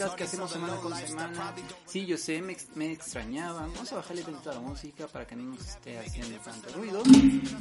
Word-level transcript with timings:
podcast 0.00 0.16
que 0.16 0.24
hacemos 0.24 0.50
semana 0.50 0.76
con 0.76 0.96
semana. 0.96 1.54
Sí, 1.90 2.06
yo 2.06 2.16
sé, 2.16 2.40
me, 2.40 2.56
me 2.76 2.92
extrañaba. 2.92 3.62
Vamos 3.62 3.92
a 3.92 3.96
bajarle 3.96 4.22
tantito 4.22 4.48
a 4.52 4.54
la 4.54 4.60
música 4.60 5.08
para 5.08 5.26
que 5.26 5.34
no 5.34 5.42
nos 5.42 5.70
esté 5.70 5.98
haciendo 5.98 6.38
tanto 6.38 6.72
ruido. 6.72 7.02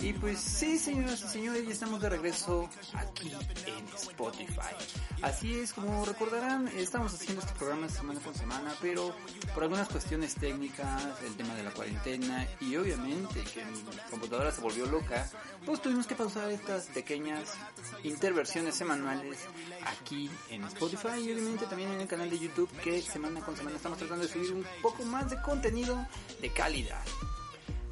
Y 0.01 0.13
pues 0.13 0.39
sí, 0.39 0.77
señoras 0.77 1.23
y 1.23 1.27
señores, 1.29 1.65
ya 1.65 1.73
estamos 1.73 1.99
de 1.99 2.09
regreso 2.09 2.69
aquí 2.93 3.31
en 3.65 3.87
Spotify. 3.95 4.75
Así 5.23 5.55
es, 5.55 5.73
como 5.73 6.05
recordarán, 6.05 6.67
estamos 6.67 7.11
haciendo 7.15 7.41
este 7.41 7.55
programa 7.55 7.89
semana 7.89 8.19
con 8.19 8.35
semana, 8.35 8.75
pero 8.79 9.15
por 9.55 9.63
algunas 9.63 9.89
cuestiones 9.89 10.35
técnicas, 10.35 11.03
el 11.25 11.35
tema 11.35 11.55
de 11.55 11.63
la 11.63 11.71
cuarentena 11.71 12.47
y 12.61 12.75
obviamente 12.75 13.43
que 13.51 13.65
mi 13.65 13.81
computadora 14.11 14.51
se 14.51 14.61
volvió 14.61 14.85
loca, 14.85 15.27
pues 15.65 15.81
tuvimos 15.81 16.05
que 16.05 16.13
pausar 16.13 16.51
estas 16.51 16.85
pequeñas 16.85 17.55
interversiones 18.03 18.75
semanales 18.75 19.39
aquí 19.85 20.29
en 20.51 20.63
Spotify 20.65 21.19
y 21.19 21.31
obviamente 21.33 21.65
también 21.65 21.93
en 21.93 22.01
el 22.01 22.07
canal 22.07 22.29
de 22.29 22.37
YouTube 22.37 22.69
que 22.83 23.01
semana 23.01 23.41
con 23.41 23.57
semana 23.57 23.75
estamos 23.75 23.97
tratando 23.97 24.18
de 24.21 24.27
subir 24.27 24.53
un 24.53 24.65
poco 24.81 25.03
más 25.03 25.29
de 25.29 25.41
contenido 25.41 26.05
de 26.41 26.51
calidad. 26.51 27.03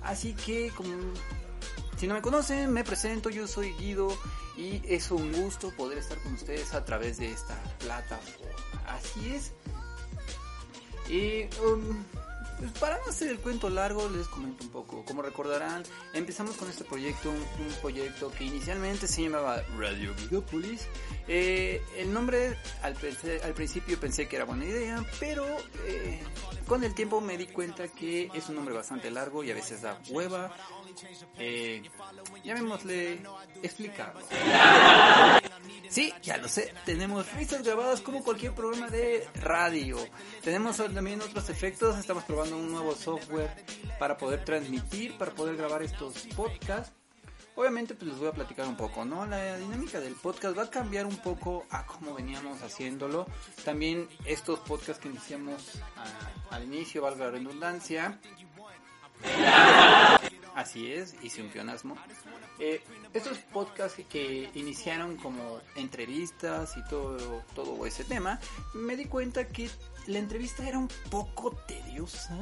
Así 0.01 0.33
que 0.33 0.71
como 0.75 0.95
si 1.97 2.07
no 2.07 2.13
me 2.13 2.21
conocen, 2.21 2.71
me 2.71 2.83
presento, 2.83 3.29
yo 3.29 3.47
soy 3.47 3.73
Guido 3.73 4.09
y 4.55 4.81
es 4.87 5.09
un 5.09 5.31
gusto 5.31 5.71
poder 5.71 5.97
estar 5.97 6.21
con 6.21 6.33
ustedes 6.33 6.73
a 6.73 6.85
través 6.85 7.17
de 7.17 7.31
esta 7.31 7.55
plataforma. 7.79 8.53
Así 8.85 9.33
es. 9.33 9.51
Y 11.09 11.43
um, 11.63 12.03
pues 12.59 12.71
para 12.79 12.97
no 12.97 13.09
hacer 13.09 13.29
el 13.29 13.39
cuento 13.39 13.69
largo, 13.69 14.09
les 14.09 14.27
comento 14.27 14.63
un 14.63 14.71
poco. 14.71 15.05
Como 15.05 15.21
recordarán, 15.21 15.83
empezamos 16.13 16.55
con 16.55 16.67
este 16.69 16.83
proyecto, 16.83 17.29
un, 17.29 17.73
proyecto 17.81 18.31
que 18.31 18.45
inicialmente 18.45 19.07
se 19.07 19.23
llamaba 19.23 19.61
Radio 19.77 20.13
Videopolis. 20.15 20.87
Eh, 21.27 21.81
el 21.97 22.13
nombre 22.13 22.57
al, 22.81 22.95
principio 23.53 23.99
pensé 23.99 24.27
que 24.27 24.37
era 24.37 24.45
buena 24.45 24.63
idea, 24.63 25.03
pero 25.19 25.45
eh, 25.85 26.21
con 26.67 26.83
el 26.83 26.93
tiempo 26.93 27.19
me 27.19 27.37
di 27.37 27.47
cuenta 27.47 27.89
que 27.89 28.29
es 28.33 28.47
un 28.47 28.55
nombre 28.55 28.73
bastante 28.73 29.11
largo 29.11 29.43
y 29.43 29.51
a 29.51 29.53
veces 29.53 29.81
da 29.81 29.99
hueva. 30.09 30.55
Eh, 31.37 31.83
llamémosle 32.43 33.19
explicarlo. 33.61 34.21
Sí, 35.89 36.13
ya 36.21 36.37
lo 36.37 36.49
sé, 36.49 36.73
tenemos 36.85 37.25
pistas 37.27 37.63
grabadas 37.63 38.01
como 38.01 38.21
cualquier 38.21 38.53
programa 38.53 38.89
de 38.89 39.25
radio. 39.35 39.97
Tenemos 40.43 40.77
también 40.77 41.21
otros 41.21 41.49
efectos, 41.49 41.97
estamos 41.97 42.25
probando 42.25 42.57
un 42.57 42.71
nuevo 42.71 42.93
software 42.93 43.49
para 43.97 44.17
poder 44.17 44.43
transmitir, 44.43 45.17
para 45.17 45.31
poder 45.31 45.55
grabar 45.55 45.83
estos 45.83 46.27
podcasts. 46.35 46.93
Obviamente 47.57 47.95
pues 47.95 48.11
les 48.11 48.19
voy 48.19 48.27
a 48.27 48.33
platicar 48.33 48.67
un 48.67 48.77
poco, 48.77 49.03
¿no? 49.03 49.25
La 49.25 49.57
dinámica 49.57 49.99
del 49.99 50.13
podcast 50.13 50.55
va 50.55 50.63
a 50.63 50.69
cambiar 50.69 51.07
un 51.07 51.17
poco 51.17 51.65
a 51.71 51.87
cómo 51.87 52.13
veníamos 52.13 52.61
haciéndolo. 52.61 53.25
También 53.65 54.07
estos 54.25 54.59
podcasts 54.59 55.01
que 55.01 55.09
iniciamos 55.09 55.81
al 56.51 56.63
inicio, 56.65 57.01
valga 57.01 57.25
la 57.25 57.31
redundancia. 57.31 58.19
Así 60.53 60.91
es, 60.91 61.15
hice 61.23 61.41
un 61.41 61.49
pionasmo. 61.49 61.97
Eh, 62.59 62.83
estos 63.15 63.39
podcasts 63.39 64.03
que 64.07 64.51
iniciaron 64.53 65.17
como 65.17 65.59
entrevistas 65.75 66.77
y 66.77 66.83
todo, 66.87 67.43
todo 67.55 67.87
ese 67.87 68.03
tema, 68.03 68.39
me 68.75 68.95
di 68.95 69.05
cuenta 69.05 69.47
que 69.47 69.67
la 70.05 70.19
entrevista 70.19 70.67
era 70.67 70.77
un 70.77 70.89
poco 71.09 71.51
tediosa 71.67 72.37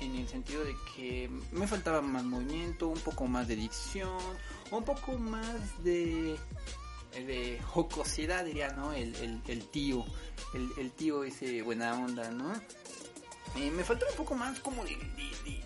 en 0.00 0.14
el 0.14 0.28
sentido 0.28 0.64
de 0.64 0.74
que 0.94 1.30
me 1.52 1.66
faltaba 1.66 2.00
más 2.00 2.24
movimiento, 2.24 2.88
un 2.88 3.00
poco 3.00 3.26
más 3.26 3.48
de 3.48 3.56
dicción, 3.56 4.18
un 4.70 4.84
poco 4.84 5.18
más 5.18 5.82
de, 5.82 6.36
de 7.14 7.60
jocosidad, 7.66 8.44
diría, 8.44 8.70
¿no? 8.70 8.92
El, 8.92 9.12
tío, 9.70 10.04
el, 10.78 10.90
tío 10.92 11.24
ese 11.24 11.62
buena 11.62 11.94
onda, 11.94 12.30
¿no? 12.30 12.52
Me 13.56 13.82
faltaba 13.82 14.10
un 14.10 14.16
poco 14.16 14.34
más 14.34 14.60
como 14.60 14.84
de, 14.84 14.96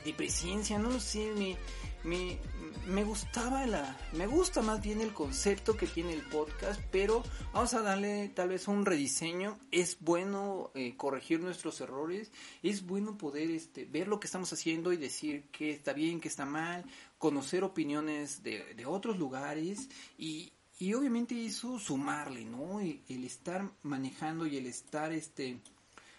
de 0.04 0.12
presencia, 0.14 0.78
no 0.78 0.98
sé, 1.00 1.32
me 1.36 1.58
me, 2.04 2.38
me 2.86 3.04
gustaba 3.04 3.66
la, 3.66 3.96
me 4.12 4.26
gusta 4.26 4.62
más 4.62 4.82
bien 4.82 5.00
el 5.00 5.12
concepto 5.12 5.76
que 5.76 5.86
tiene 5.86 6.12
el 6.12 6.22
podcast, 6.22 6.80
pero 6.90 7.22
vamos 7.52 7.74
a 7.74 7.82
darle 7.82 8.28
tal 8.34 8.48
vez 8.48 8.68
un 8.68 8.84
rediseño. 8.84 9.58
Es 9.70 9.98
bueno 10.00 10.70
eh, 10.74 10.96
corregir 10.96 11.40
nuestros 11.40 11.80
errores, 11.80 12.32
es 12.62 12.84
bueno 12.86 13.16
poder 13.18 13.50
este, 13.50 13.84
ver 13.84 14.08
lo 14.08 14.20
que 14.20 14.26
estamos 14.26 14.52
haciendo 14.52 14.92
y 14.92 14.96
decir 14.96 15.44
que 15.52 15.70
está 15.70 15.92
bien, 15.92 16.20
que 16.20 16.28
está 16.28 16.44
mal, 16.44 16.84
conocer 17.18 17.64
opiniones 17.64 18.42
de, 18.42 18.84
otros 18.86 19.18
lugares 19.18 19.88
y, 20.18 20.52
y 20.78 20.94
obviamente 20.94 21.46
eso 21.46 21.78
sumarle, 21.78 22.44
¿no? 22.44 22.80
El, 22.80 23.00
el, 23.08 23.24
estar 23.24 23.70
manejando 23.82 24.46
y 24.46 24.56
el 24.56 24.66
estar 24.66 25.12
este 25.12 25.60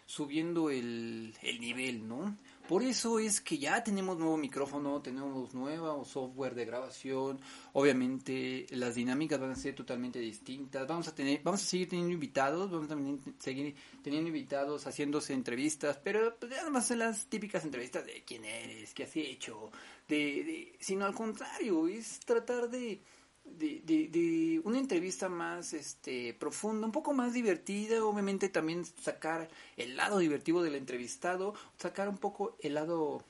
subiendo 0.05 0.69
el, 0.69 1.33
el 1.41 1.59
nivel, 1.59 2.07
¿no? 2.07 2.37
Por 2.67 2.81
eso 2.81 3.19
es 3.19 3.41
que 3.41 3.57
ya 3.57 3.83
tenemos 3.83 4.17
nuevo 4.17 4.37
micrófono, 4.37 5.01
tenemos 5.01 5.53
nuevo 5.53 6.05
software 6.05 6.55
de 6.55 6.63
grabación. 6.63 7.39
Obviamente 7.73 8.65
las 8.71 8.95
dinámicas 8.95 9.39
van 9.39 9.51
a 9.51 9.55
ser 9.55 9.75
totalmente 9.75 10.19
distintas. 10.19 10.87
Vamos 10.87 11.09
a 11.09 11.15
tener, 11.15 11.41
vamos 11.43 11.61
a 11.61 11.65
seguir 11.65 11.89
teniendo 11.89 12.13
invitados, 12.13 12.71
vamos 12.71 12.89
a 12.89 13.43
seguir 13.43 13.75
teniendo 14.01 14.29
invitados, 14.29 14.87
haciéndose 14.87 15.33
entrevistas, 15.33 15.99
pero 16.01 16.37
pues 16.39 16.53
ya 16.53 16.63
no 16.63 16.71
más 16.71 16.89
las 16.91 17.27
típicas 17.27 17.65
entrevistas 17.65 18.05
de 18.05 18.23
quién 18.25 18.45
eres, 18.45 18.93
qué 18.93 19.03
has 19.03 19.15
hecho, 19.17 19.69
de, 20.07 20.15
de, 20.15 20.75
sino 20.79 21.05
al 21.05 21.13
contrario, 21.13 21.87
es 21.87 22.19
tratar 22.21 22.69
de 22.69 23.01
de, 23.45 23.81
de, 23.85 24.61
una 24.63 24.79
entrevista 24.79 25.29
más 25.29 25.73
este 25.73 26.33
profunda, 26.33 26.85
un 26.85 26.91
poco 26.91 27.13
más 27.13 27.33
divertida, 27.33 28.03
obviamente 28.03 28.49
también 28.49 28.85
sacar 28.85 29.49
el 29.77 29.95
lado 29.97 30.19
divertido 30.19 30.63
del 30.63 30.75
entrevistado, 30.75 31.53
sacar 31.77 32.09
un 32.09 32.17
poco 32.17 32.57
el 32.61 32.75
lado 32.75 33.23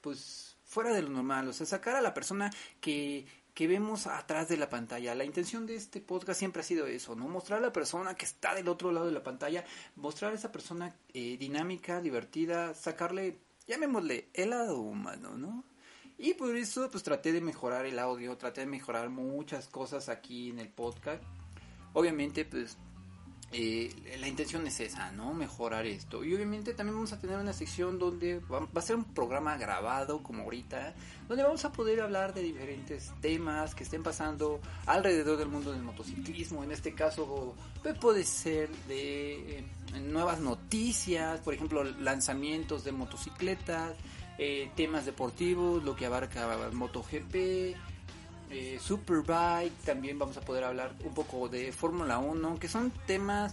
pues 0.00 0.56
fuera 0.64 0.92
de 0.94 1.02
lo 1.02 1.10
normal, 1.10 1.48
o 1.48 1.52
sea, 1.52 1.66
sacar 1.66 1.96
a 1.96 2.00
la 2.00 2.14
persona 2.14 2.50
que, 2.80 3.26
que 3.54 3.66
vemos 3.66 4.06
atrás 4.06 4.48
de 4.48 4.56
la 4.56 4.70
pantalla. 4.70 5.14
La 5.14 5.24
intención 5.24 5.66
de 5.66 5.74
este 5.74 6.00
podcast 6.00 6.38
siempre 6.38 6.60
ha 6.60 6.64
sido 6.64 6.86
eso, 6.86 7.14
¿no? 7.14 7.28
Mostrar 7.28 7.58
a 7.58 7.62
la 7.62 7.72
persona 7.72 8.14
que 8.14 8.24
está 8.24 8.54
del 8.54 8.68
otro 8.68 8.92
lado 8.92 9.06
de 9.06 9.12
la 9.12 9.22
pantalla, 9.22 9.64
mostrar 9.96 10.32
a 10.32 10.36
esa 10.36 10.52
persona 10.52 10.94
eh, 11.12 11.36
dinámica, 11.38 12.00
divertida, 12.00 12.74
sacarle, 12.74 13.38
llamémosle, 13.66 14.28
el 14.32 14.50
lado 14.50 14.80
humano, 14.80 15.36
¿no? 15.36 15.64
Y 16.22 16.34
por 16.34 16.54
eso 16.54 16.90
pues 16.90 17.02
traté 17.02 17.32
de 17.32 17.40
mejorar 17.40 17.86
el 17.86 17.98
audio, 17.98 18.36
traté 18.36 18.60
de 18.60 18.66
mejorar 18.66 19.08
muchas 19.08 19.68
cosas 19.68 20.10
aquí 20.10 20.50
en 20.50 20.58
el 20.58 20.68
podcast. 20.68 21.22
Obviamente 21.94 22.44
pues 22.44 22.76
eh, 23.52 23.90
la 24.20 24.28
intención 24.28 24.66
es 24.66 24.80
esa, 24.80 25.12
¿no? 25.12 25.32
Mejorar 25.32 25.86
esto. 25.86 26.22
Y 26.22 26.34
obviamente 26.34 26.74
también 26.74 26.96
vamos 26.96 27.14
a 27.14 27.18
tener 27.18 27.38
una 27.38 27.54
sección 27.54 27.98
donde 27.98 28.38
va, 28.40 28.68
a 28.72 28.82
ser 28.82 28.96
un 28.96 29.04
programa 29.04 29.56
grabado 29.56 30.22
como 30.22 30.42
ahorita, 30.42 30.94
donde 31.26 31.42
vamos 31.42 31.64
a 31.64 31.72
poder 31.72 32.02
hablar 32.02 32.34
de 32.34 32.42
diferentes 32.42 33.10
temas 33.22 33.74
que 33.74 33.84
estén 33.84 34.02
pasando 34.02 34.60
alrededor 34.84 35.38
del 35.38 35.48
mundo 35.48 35.72
del 35.72 35.82
motociclismo. 35.82 36.62
En 36.62 36.70
este 36.70 36.94
caso 36.94 37.54
pues, 37.82 37.98
puede 37.98 38.24
ser 38.24 38.68
de 38.88 39.60
eh, 39.60 39.64
nuevas 40.02 40.38
noticias, 40.38 41.40
por 41.40 41.54
ejemplo 41.54 41.82
lanzamientos 41.82 42.84
de 42.84 42.92
motocicletas 42.92 43.96
eh, 44.42 44.70
temas 44.74 45.04
deportivos, 45.04 45.84
lo 45.84 45.94
que 45.94 46.06
abarca 46.06 46.48
MotoGP, 46.72 47.34
eh, 48.50 48.78
Superbike, 48.82 49.84
también 49.84 50.18
vamos 50.18 50.38
a 50.38 50.40
poder 50.40 50.64
hablar 50.64 50.94
un 51.04 51.12
poco 51.12 51.50
de 51.50 51.72
Fórmula 51.72 52.16
1, 52.16 52.58
que 52.58 52.66
son 52.66 52.90
temas 53.06 53.52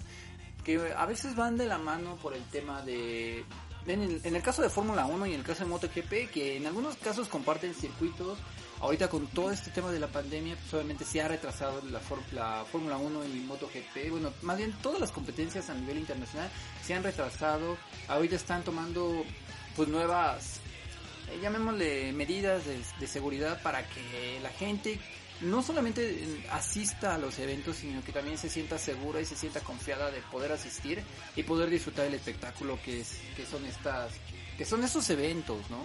que 0.63 0.93
a 0.95 1.05
veces 1.05 1.35
van 1.35 1.57
de 1.57 1.65
la 1.65 1.77
mano 1.77 2.15
por 2.15 2.33
el 2.33 2.43
tema 2.43 2.81
de... 2.83 3.43
En 3.85 4.35
el, 4.35 4.41
caso 4.41 4.61
de 4.61 4.69
Fórmula 4.69 5.05
1 5.05 5.25
y 5.27 5.33
en 5.33 5.39
el 5.41 5.45
caso 5.45 5.65
de 5.65 5.69
MotoGP, 5.71 6.31
que 6.31 6.55
en 6.55 6.65
algunos 6.65 6.95
casos 6.95 7.27
comparten 7.27 7.73
circuitos, 7.73 8.37
ahorita 8.79 9.09
con 9.09 9.27
todo 9.27 9.51
este 9.51 9.71
tema 9.71 9.91
de 9.91 9.99
la 9.99 10.07
pandemia, 10.07 10.55
pues 10.55 10.73
obviamente 10.73 11.03
se 11.03 11.21
ha 11.21 11.27
retrasado 11.27 11.81
la, 11.81 11.99
la 12.31 12.63
Fórmula 12.63 12.97
1 12.97 13.25
y 13.25 13.39
MotoGP, 13.41 14.09
bueno, 14.11 14.31
más 14.41 14.57
bien 14.57 14.73
todas 14.81 15.01
las 15.01 15.11
competencias 15.11 15.69
a 15.69 15.73
nivel 15.73 15.97
internacional 15.97 16.49
se 16.81 16.93
han 16.93 17.03
retrasado, 17.03 17.75
ahorita 18.07 18.37
están 18.37 18.63
tomando 18.63 19.25
pues 19.75 19.89
nuevas 19.89 20.61
eh, 21.29 21.39
llamémosle 21.41 22.11
medidas 22.13 22.63
de, 22.65 23.07
seguridad 23.07 23.61
para 23.61 23.87
que 23.87 24.39
la 24.41 24.49
gente 24.49 24.99
no 25.41 25.61
solamente 25.61 26.43
asista 26.51 27.15
a 27.15 27.17
los 27.17 27.37
eventos, 27.39 27.77
sino 27.77 28.03
que 28.03 28.11
también 28.11 28.37
se 28.37 28.49
sienta 28.49 28.77
segura 28.77 29.21
y 29.21 29.25
se 29.25 29.35
sienta 29.35 29.59
confiada 29.61 30.09
de 30.09 30.21
poder 30.31 30.51
asistir 30.51 31.03
y 31.35 31.43
poder 31.43 31.69
disfrutar 31.69 32.05
del 32.05 32.15
espectáculo 32.15 32.79
que 32.83 33.01
es 33.01 33.19
que 33.35 33.45
son 33.45 33.63
estas 33.65 34.13
que 34.57 34.65
son 34.65 34.83
esos 34.83 35.07
eventos, 35.11 35.69
¿no? 35.69 35.83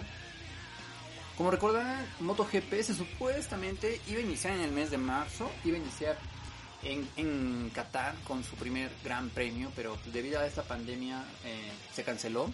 Como 1.37 1.51
recordarán, 1.51 2.05
MotoGP 2.19 2.81
se 2.81 2.93
supuestamente 2.93 3.99
iba 4.07 4.19
a 4.19 4.23
iniciar 4.23 4.53
en 4.53 4.61
el 4.61 4.71
mes 4.71 4.91
de 4.91 4.97
marzo, 4.97 5.51
iba 5.63 5.77
a 5.77 5.79
iniciar 5.79 6.17
en, 6.83 7.07
en 7.15 7.71
Qatar 7.73 8.15
con 8.23 8.43
su 8.43 8.55
primer 8.55 8.91
gran 9.03 9.29
premio, 9.29 9.71
pero 9.75 9.97
debido 10.11 10.39
a 10.39 10.45
esta 10.45 10.63
pandemia 10.63 11.23
eh, 11.45 11.71
se 11.93 12.03
canceló. 12.03 12.51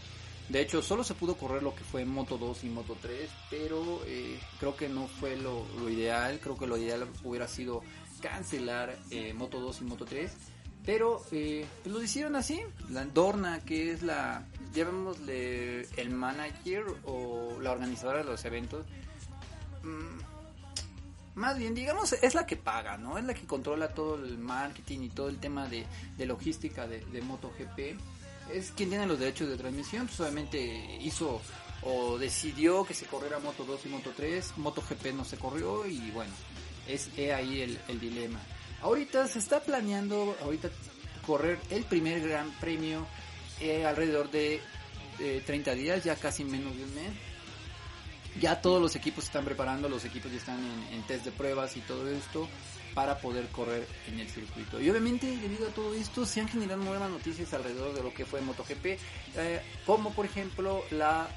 De 0.49 0.61
hecho, 0.61 0.81
solo 0.81 1.03
se 1.03 1.13
pudo 1.13 1.35
correr 1.35 1.61
lo 1.61 1.75
que 1.75 1.83
fue 1.83 2.05
Moto 2.05 2.39
2 2.39 2.63
y 2.63 2.69
Moto 2.69 2.97
3, 2.99 3.29
pero 3.51 4.01
eh, 4.07 4.39
creo 4.59 4.75
que 4.75 4.89
no 4.89 5.07
fue 5.07 5.37
lo, 5.37 5.63
ideal. 5.89 6.39
Creo 6.41 6.57
que 6.57 6.65
lo 6.65 6.75
ideal 6.77 7.07
hubiera 7.23 7.47
sido 7.47 7.83
cancelar 8.19 8.97
eh, 9.11 9.33
Moto 9.33 9.59
2 9.59 9.81
y 9.81 9.83
Moto 9.83 10.05
3. 10.05 10.31
Pero 10.85 11.21
eh, 11.31 11.67
pues 11.83 11.93
lo 11.93 12.01
hicieron 12.01 12.35
así. 12.35 12.61
La 12.89 13.05
Dorna, 13.05 13.59
que 13.63 13.91
es 13.91 14.01
la, 14.01 14.43
llamémosle 14.73 15.81
el 15.97 16.09
manager 16.09 16.83
o 17.05 17.59
la 17.61 17.71
organizadora 17.71 18.19
de 18.19 18.25
los 18.25 18.43
eventos. 18.43 18.87
Mm, 19.83 20.19
más 21.35 21.59
bien, 21.59 21.75
digamos, 21.75 22.13
es 22.13 22.33
la 22.33 22.47
que 22.47 22.55
paga, 22.55 22.97
¿no? 22.97 23.19
Es 23.19 23.23
la 23.23 23.35
que 23.35 23.45
controla 23.45 23.93
todo 23.93 24.15
el 24.15 24.39
marketing 24.39 25.01
y 25.01 25.09
todo 25.09 25.29
el 25.29 25.37
tema 25.37 25.67
de, 25.67 25.85
logística 26.25 26.87
de, 26.87 27.05
de, 27.05 27.21
MotoGP. 27.21 27.97
Es 28.53 28.71
quien 28.71 28.89
tiene 28.89 29.05
los 29.05 29.19
derechos 29.19 29.49
de 29.49 29.57
transmisión. 29.57 30.07
Pues 30.07 30.19
obviamente 30.19 30.97
hizo 31.01 31.41
o 31.83 32.17
decidió 32.17 32.83
que 32.83 32.93
se 32.93 33.05
corriera 33.05 33.39
Moto 33.39 33.63
2 33.63 33.85
y 33.85 33.89
Moto 33.89 34.11
3. 34.15 34.57
MotoGP 34.57 35.13
no 35.13 35.23
se 35.23 35.37
corrió 35.37 35.85
y 35.85 36.11
bueno, 36.11 36.33
es 36.87 37.09
ahí 37.33 37.61
el, 37.87 37.99
dilema. 37.99 38.39
Ahorita 38.81 39.27
se 39.27 39.39
está 39.39 39.61
planeando, 39.61 40.35
ahorita 40.41 40.69
correr 41.25 41.59
el 41.69 41.83
primer 41.83 42.27
gran 42.27 42.51
premio 42.59 43.05
eh, 43.59 43.85
alrededor 43.85 44.31
de 44.31 44.61
30 45.45 45.73
días, 45.73 46.03
ya 46.03 46.15
casi 46.15 46.43
menos 46.43 46.75
de 46.75 46.83
un 46.83 46.95
mes. 46.95 47.11
Ya 48.39 48.61
todos 48.61 48.81
los 48.81 48.95
equipos 48.95 49.25
están 49.25 49.43
preparando, 49.43 49.89
los 49.89 50.05
equipos 50.05 50.31
ya 50.31 50.37
están 50.37 50.59
en, 50.91 51.01
test 51.03 51.25
de 51.25 51.31
pruebas 51.31 51.75
y 51.77 51.81
todo 51.81 52.07
esto 52.09 52.47
para 52.93 53.19
poder 53.19 53.47
correr 53.47 53.87
en 54.07 54.19
el 54.19 54.29
circuito. 54.29 54.79
Y 54.81 54.89
obviamente 54.89 55.27
debido 55.37 55.67
a 55.67 55.71
todo 55.71 55.93
esto 55.93 56.25
se 56.25 56.41
han 56.41 56.47
generado 56.47 56.83
nuevas 56.83 57.09
noticias 57.09 57.53
alrededor 57.53 57.93
de 57.93 58.03
lo 58.03 58.13
que 58.13 58.25
fue 58.25 58.41
MotoGP, 58.41 58.85
eh, 58.85 59.61
como 59.85 60.11
por 60.13 60.25
ejemplo 60.25 60.83
la, 60.91 61.27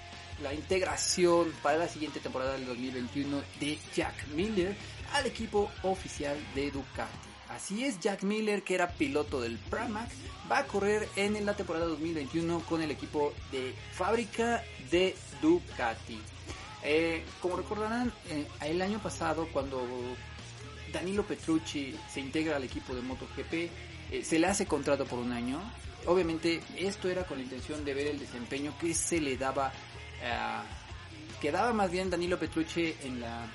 la 0.42 0.54
integración 0.54 1.52
para 1.62 1.78
la 1.78 1.88
siguiente 1.88 2.20
temporada 2.20 2.52
del 2.54 2.66
2021 2.66 3.42
de 3.60 3.78
Jack 3.94 4.26
Miller 4.34 4.76
al 5.14 5.26
equipo 5.26 5.70
oficial 5.82 6.36
de 6.54 6.70
Ducati. 6.70 7.32
Así 7.50 7.84
es, 7.84 8.00
Jack 8.00 8.22
Miller, 8.22 8.62
que 8.62 8.74
era 8.74 8.88
piloto 8.88 9.40
del 9.40 9.58
Pramac, 9.58 10.08
va 10.50 10.58
a 10.58 10.66
correr 10.66 11.06
en 11.16 11.44
la 11.44 11.54
temporada 11.54 11.84
2021 11.84 12.60
con 12.60 12.80
el 12.80 12.90
equipo 12.90 13.34
de 13.50 13.74
fábrica 13.92 14.64
de 14.90 15.14
Ducati. 15.42 16.18
Eh, 16.82 17.22
como 17.40 17.56
recordarán, 17.56 18.12
eh, 18.30 18.46
el 18.62 18.80
año 18.80 18.98
pasado 19.00 19.48
cuando 19.52 19.86
Danilo 20.92 21.24
Petrucci 21.24 21.94
se 22.12 22.20
integra 22.20 22.56
al 22.56 22.64
equipo 22.64 22.94
de 22.94 23.02
MotoGP, 23.02 23.52
eh, 24.10 24.22
se 24.24 24.38
le 24.38 24.46
hace 24.46 24.66
contrato 24.66 25.06
por 25.06 25.18
un 25.18 25.32
año. 25.32 25.60
Obviamente 26.06 26.60
esto 26.76 27.08
era 27.08 27.24
con 27.24 27.38
la 27.38 27.44
intención 27.44 27.84
de 27.84 27.94
ver 27.94 28.08
el 28.08 28.18
desempeño 28.18 28.76
que 28.78 28.92
se 28.92 29.20
le 29.20 29.36
daba, 29.36 29.72
que 31.40 31.52
daba 31.52 31.72
más 31.72 31.92
bien 31.92 32.10
Danilo 32.10 32.38
Petrucci 32.40 32.92
en 33.04 33.20
la 33.20 33.46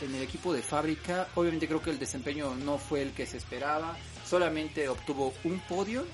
en 0.00 0.14
el 0.14 0.22
equipo 0.22 0.52
de 0.52 0.62
fábrica. 0.62 1.28
Obviamente 1.34 1.66
creo 1.66 1.82
que 1.82 1.90
el 1.90 1.98
desempeño 1.98 2.54
no 2.54 2.78
fue 2.78 3.02
el 3.02 3.12
que 3.12 3.26
se 3.26 3.36
esperaba. 3.36 3.96
Solamente 4.26 4.88
obtuvo 4.88 5.32
un 5.44 5.60
podio 5.60 6.06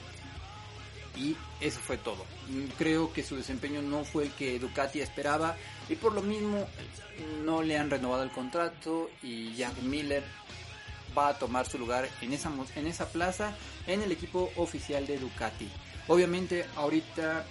y 1.16 1.36
eso 1.60 1.80
fue 1.80 1.96
todo. 1.96 2.24
Creo 2.78 3.12
que 3.12 3.22
su 3.22 3.36
desempeño 3.36 3.82
no 3.82 4.04
fue 4.04 4.24
el 4.24 4.30
que 4.32 4.58
Ducati 4.58 5.00
esperaba 5.00 5.56
y 5.88 5.96
por 5.96 6.12
lo 6.12 6.22
mismo 6.22 6.66
no 7.44 7.62
le 7.62 7.78
han 7.78 7.90
renovado 7.90 8.22
el 8.22 8.30
contrato 8.30 9.10
y 9.22 9.54
Jack 9.54 9.78
Miller 9.82 10.22
va 11.16 11.28
a 11.28 11.38
tomar 11.38 11.66
su 11.66 11.78
lugar 11.78 12.08
en 12.20 12.32
esa, 12.32 12.50
en 12.74 12.86
esa 12.86 13.08
plaza 13.08 13.54
en 13.86 14.02
el 14.02 14.12
equipo 14.12 14.50
oficial 14.56 15.06
de 15.06 15.18
Ducati. 15.18 15.68
Obviamente 16.08 16.66
ahorita 16.76 17.44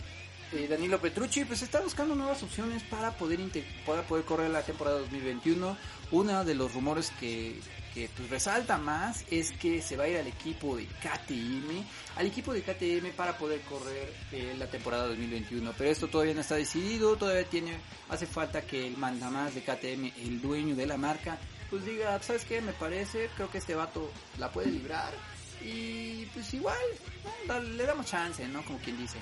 eh, 0.53 0.67
Danilo 0.69 1.01
Petrucci 1.01 1.43
pues 1.45 1.63
está 1.63 1.81
buscando 1.81 2.15
nuevas 2.15 2.43
opciones 2.43 2.83
para 2.83 3.11
poder, 3.11 3.39
para 3.85 4.03
poder 4.03 4.25
correr 4.25 4.51
la 4.51 4.61
temporada 4.61 4.99
2021. 4.99 5.77
Uno 6.11 6.45
de 6.45 6.55
los 6.55 6.73
rumores 6.73 7.11
que, 7.19 7.59
que 7.95 8.09
pues, 8.15 8.29
resalta 8.29 8.77
más 8.77 9.23
es 9.31 9.53
que 9.53 9.81
se 9.81 9.95
va 9.95 10.03
a 10.03 10.09
ir 10.09 10.17
al 10.17 10.27
equipo 10.27 10.75
de 10.75 10.85
KTM, 10.85 11.81
al 12.17 12.27
equipo 12.27 12.53
de 12.53 12.61
KTM 12.61 13.15
para 13.15 13.37
poder 13.37 13.61
correr 13.61 14.13
eh, 14.33 14.53
la 14.59 14.67
temporada 14.67 15.07
2021. 15.07 15.73
Pero 15.77 15.89
esto 15.89 16.09
todavía 16.09 16.33
no 16.33 16.41
está 16.41 16.55
decidido, 16.55 17.15
todavía 17.15 17.45
tiene, 17.45 17.77
hace 18.09 18.27
falta 18.27 18.61
que 18.63 18.85
el 18.85 18.97
mandamás 18.97 19.55
de 19.55 19.61
KTM, 19.61 20.11
el 20.23 20.41
dueño 20.41 20.75
de 20.75 20.85
la 20.85 20.97
marca, 20.97 21.39
pues 21.69 21.85
diga, 21.85 22.21
¿sabes 22.21 22.43
qué? 22.43 22.59
Me 22.59 22.73
parece, 22.73 23.29
creo 23.35 23.49
que 23.49 23.59
este 23.59 23.75
vato 23.75 24.11
la 24.37 24.51
puede 24.51 24.69
librar. 24.69 25.13
Y 25.63 26.25
pues 26.33 26.53
igual, 26.53 26.75
le 27.77 27.85
damos 27.85 28.05
chance, 28.07 28.45
¿no? 28.49 28.61
Como 28.65 28.77
quien 28.79 28.97
dice. 28.97 29.17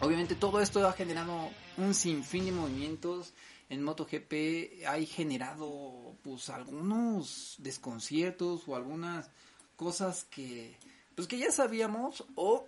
Obviamente 0.00 0.34
todo 0.34 0.60
esto 0.60 0.86
ha 0.86 0.92
generado 0.94 1.48
un 1.76 1.94
sinfín 1.94 2.46
de 2.46 2.52
movimientos 2.52 3.32
en 3.72 3.82
MotoGP, 3.82 4.84
ha 4.86 5.00
generado 5.00 6.14
pues 6.22 6.50
algunos 6.50 7.56
desconciertos 7.58 8.68
o 8.68 8.76
algunas 8.76 9.30
cosas 9.76 10.24
que 10.24 10.76
pues 11.14 11.26
que 11.26 11.38
ya 11.38 11.50
sabíamos 11.50 12.24
o 12.34 12.66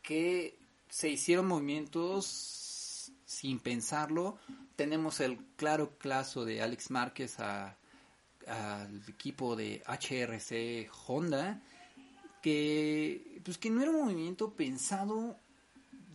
que 0.00 0.56
se 0.88 1.08
hicieron 1.08 1.48
movimientos 1.48 3.10
sin 3.26 3.58
pensarlo. 3.58 4.38
Tenemos 4.76 5.18
el 5.18 5.38
claro 5.56 5.98
caso 5.98 6.44
de 6.44 6.62
Alex 6.62 6.90
Márquez 6.92 7.40
al 7.40 7.76
equipo 9.08 9.56
de 9.56 9.82
HRC 9.88 10.88
Honda 11.08 11.60
que 12.42 13.40
pues 13.44 13.58
que 13.58 13.70
no 13.70 13.82
era 13.82 13.90
un 13.90 14.04
movimiento 14.04 14.52
pensado 14.52 15.36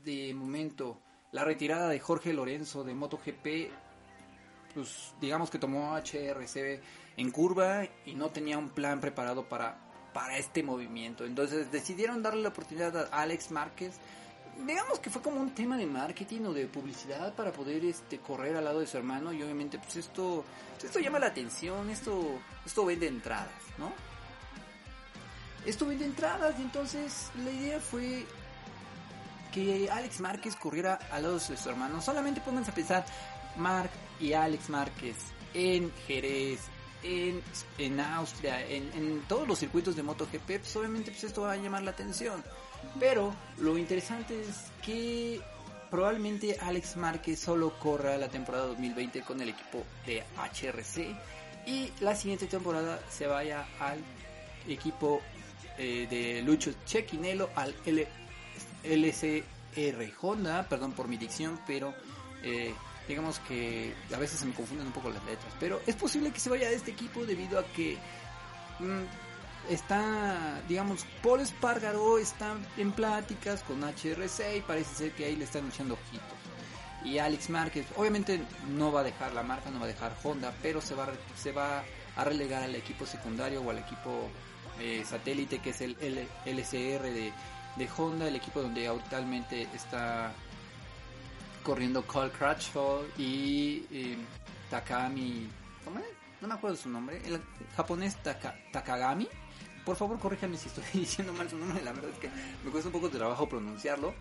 de 0.06 0.34
momento 0.34 0.98
la 1.34 1.44
retirada 1.44 1.90
de 1.90 2.00
Jorge 2.00 2.32
Lorenzo 2.32 2.86
de 2.86 2.94
MotoGP, 2.94 3.70
pues 4.74 5.14
digamos 5.20 5.50
que 5.50 5.60
tomó 5.60 5.96
HRC 5.96 6.82
en 7.18 7.32
curva 7.32 7.84
y 8.06 8.16
no 8.16 8.30
tenía 8.30 8.58
un 8.58 8.70
plan 8.70 9.00
preparado 9.00 9.48
para, 9.48 9.78
para 10.14 10.38
este 10.38 10.64
movimiento. 10.64 11.26
Entonces 11.26 11.72
decidieron 11.72 12.22
darle 12.22 12.44
la 12.44 12.50
oportunidad 12.50 12.96
a 13.12 13.22
Alex 13.22 13.52
Márquez. 13.52 13.96
Digamos 14.66 15.00
que 15.00 15.10
fue 15.10 15.22
como 15.22 15.40
un 15.40 15.54
tema 15.54 15.78
de 15.78 15.86
marketing 15.86 16.42
o 16.42 16.54
de 16.54 16.68
publicidad 16.68 17.34
para 17.34 17.52
poder 17.52 17.86
este 17.86 18.20
correr 18.20 18.56
al 18.58 18.66
lado 18.66 18.82
de 18.82 18.88
su 18.88 18.98
hermano 18.98 19.32
y 19.32 19.42
obviamente 19.42 19.80
pues 19.80 19.96
esto 19.96 20.44
esto 20.84 21.00
llama 21.00 21.20
la 21.20 21.28
atención, 21.28 21.90
esto 21.90 22.40
esto 22.66 22.86
vende 22.86 23.08
entradas, 23.08 23.64
¿no? 23.78 23.94
Esto 25.66 25.86
vende 25.86 26.06
entradas 26.06 26.56
y 26.60 26.62
entonces 26.62 27.32
la 27.44 27.52
idea 27.52 27.80
fue 27.80 28.26
que 29.54 29.90
Alex 29.90 30.20
Márquez 30.20 30.56
corriera 30.56 31.00
al 31.12 31.24
lado 31.24 31.40
de 31.40 31.58
su 31.58 31.70
hermano. 31.70 32.02
Solamente 32.02 32.42
pónganse 32.42 32.72
a 32.72 32.74
pensar, 32.74 33.06
Mark 33.58 33.90
y 34.20 34.34
Alex 34.34 34.70
Márquez 34.70 35.16
en 35.54 35.92
Jerez, 36.08 36.60
en, 37.04 37.42
en 37.78 38.00
Austria, 38.00 38.66
en, 38.68 39.24
todos 39.28 39.48
los 39.48 39.60
circuitos 39.60 39.96
de 39.96 40.04
MotoGP, 40.04 40.46
pues 40.46 40.76
obviamente 40.76 41.12
pues 41.12 41.24
esto 41.24 41.42
va 41.42 41.54
a 41.54 41.58
llamar 41.58 41.84
la 41.84 41.92
atención. 41.92 42.44
Pero 43.00 43.34
lo 43.58 43.78
interesante 43.78 44.40
es 44.42 44.72
que 44.84 45.42
probablemente 45.90 46.58
Alex 46.60 46.98
Márquez 46.98 47.40
solo 47.40 47.78
corra 47.80 48.18
la 48.18 48.30
temporada 48.30 48.66
2020 48.68 49.22
con 49.22 49.42
el 49.42 49.50
equipo 49.50 49.84
de 50.06 50.24
HRC 50.38 51.16
y 51.66 51.92
la 52.00 52.16
siguiente 52.16 52.48
temporada 52.48 53.00
se 53.10 53.28
vaya 53.28 53.68
al 53.80 54.00
equipo 54.68 55.22
eh, 55.78 56.08
de 56.10 56.42
Lucho 56.42 56.72
Chequinelo, 56.86 57.50
al 57.56 57.76
L 57.86 58.08
LCR 58.84 60.14
Honda, 60.22 60.68
perdón 60.68 60.94
por 60.94 61.08
mi 61.08 61.18
dicción, 61.18 61.60
pero 61.68 61.94
eh, 62.44 62.74
digamos 63.10 63.40
que 63.40 63.94
a 64.14 64.18
veces 64.18 64.40
se 64.40 64.46
me 64.46 64.54
confunden 64.54 64.88
un 64.88 64.94
poco 64.94 65.10
las 65.10 65.24
letras. 65.26 65.54
Pero 65.60 65.82
es 65.86 65.96
posible 65.96 66.32
que 66.32 66.40
se 66.40 66.50
vaya 66.50 66.70
de 66.70 66.76
este 66.76 66.92
equipo 66.92 67.26
debido 67.26 67.60
a 67.60 67.66
que 67.66 67.98
mm, 68.80 69.72
está, 69.74 70.62
digamos, 70.68 71.06
Paul 71.22 71.42
Espargaro 71.42 72.18
está 72.18 72.56
en 72.78 72.92
pláticas 72.92 73.64
con 73.64 73.84
HRC 73.84 74.58
y 74.58 74.62
parece 74.62 74.96
ser 74.96 75.12
que 75.12 75.26
ahí 75.26 75.36
le 75.36 75.44
están 75.44 75.68
echando 75.68 75.96
ojitos. 75.96 76.38
Y 77.04 77.18
Alex 77.18 77.50
Márquez, 77.50 77.86
obviamente 77.96 78.42
no 78.70 78.92
va 78.92 79.02
a 79.02 79.04
dejar 79.04 79.34
la 79.34 79.44
marca, 79.44 79.70
no 79.70 79.80
va 79.80 79.86
a 79.86 79.90
dejar 79.90 80.16
Honda, 80.24 80.54
pero 80.62 80.80
se 80.82 80.96
va, 80.96 81.10
se 81.36 81.52
va 81.52 81.84
a 82.16 82.24
relegar 82.24 82.64
al 82.64 82.76
equipo 82.76 83.06
secundario 83.06 83.62
o 83.62 83.70
al 83.70 83.80
equipo 83.80 84.30
eh, 84.80 85.04
satélite 85.06 85.60
que 85.60 85.70
es 85.72 85.82
el 85.82 85.96
LCR 86.46 87.04
de 87.04 87.34
de 87.76 87.90
Honda, 87.98 88.28
el 88.28 88.36
equipo 88.36 88.62
donde 88.62 88.88
actualmente 88.88 89.68
está 89.74 90.34
corriendo 91.64 92.06
Cole 92.06 92.32
Crutchfield 92.32 93.20
y 93.20 93.86
eh, 93.92 94.18
Takami, 94.70 95.48
¿cómo 95.84 96.00
es? 96.00 96.06
No 96.42 96.48
me 96.48 96.54
acuerdo 96.54 96.78
su 96.78 96.90
nombre, 96.90 97.22
el 97.26 97.42
japonés 97.76 98.18
Takagami. 98.72 99.28
Por 99.86 99.96
favor, 99.96 100.20
corríjame 100.20 100.58
si 100.58 100.68
estoy 100.68 100.84
diciendo 100.94 101.34
mal 101.34 101.50
su 101.50 101.58
nombre, 101.58 101.84
la 101.84 101.92
verdad 101.92 102.12
es 102.12 102.20
que 102.20 102.30
me 102.64 102.72
cuesta 102.72 102.90
un 102.90 102.94
poco 102.94 103.10
de 103.10 103.18
trabajo 103.18 103.50
pronunciarlo. 103.50 104.14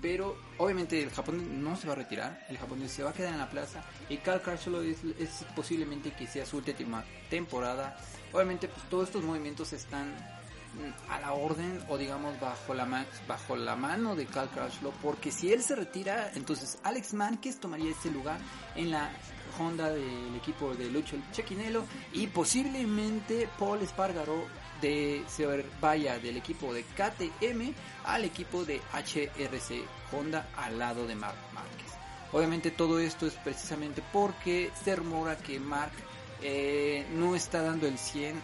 Pero 0.00 0.36
obviamente 0.58 1.02
el 1.02 1.10
japonés 1.10 1.46
no 1.46 1.76
se 1.76 1.86
va 1.86 1.92
a 1.92 1.96
retirar, 1.96 2.44
el 2.48 2.58
japonés 2.58 2.90
se 2.90 3.02
va 3.02 3.10
a 3.10 3.12
quedar 3.12 3.32
en 3.32 3.38
la 3.38 3.48
plaza 3.48 3.84
y 4.08 4.16
Cole 4.18 4.40
Crutchfield 4.40 4.84
es, 4.84 5.04
es 5.18 5.46
posiblemente 5.54 6.12
que 6.12 6.26
sea 6.26 6.44
su 6.44 6.56
última 6.56 7.04
temporada. 7.30 7.96
Obviamente 8.32 8.68
pues 8.68 8.88
todos 8.88 9.08
estos 9.08 9.22
movimientos 9.22 9.72
están 9.72 10.12
a 11.08 11.20
la 11.20 11.32
orden 11.32 11.84
o 11.88 11.98
digamos 11.98 12.38
bajo 12.40 12.74
la, 12.74 13.06
bajo 13.26 13.56
la 13.56 13.76
mano 13.76 14.16
de 14.16 14.26
Cal 14.26 14.48
Crutchlow 14.48 14.92
porque 15.02 15.30
si 15.30 15.52
él 15.52 15.62
se 15.62 15.76
retira, 15.76 16.32
entonces 16.34 16.78
Alex 16.82 17.14
Márquez 17.14 17.58
tomaría 17.58 17.90
ese 17.90 18.10
lugar 18.10 18.38
en 18.74 18.90
la 18.90 19.10
Honda 19.58 19.90
del 19.90 20.34
equipo 20.34 20.74
de 20.74 20.90
Lucho 20.90 21.16
Chequinelo 21.32 21.84
y 22.12 22.26
posiblemente 22.28 23.48
Paul 23.58 23.82
Espargaro 23.82 24.46
de 24.80 25.22
se 25.28 25.46
vaya 25.80 26.18
del 26.18 26.38
equipo 26.38 26.72
de 26.72 26.82
KTM 26.82 27.74
al 28.04 28.24
equipo 28.24 28.64
de 28.64 28.80
HRC 28.92 29.84
Honda 30.12 30.48
al 30.56 30.78
lado 30.78 31.06
de 31.06 31.14
Mark 31.14 31.36
Márquez. 31.52 31.92
Obviamente 32.32 32.70
todo 32.70 32.98
esto 32.98 33.26
es 33.26 33.34
precisamente 33.34 34.02
porque 34.12 34.70
se 34.82 34.96
rumora 34.96 35.36
que 35.36 35.60
Mark 35.60 35.92
eh, 36.40 37.06
no 37.12 37.36
está 37.36 37.62
dando 37.62 37.86
el 37.86 37.98
100 37.98 38.42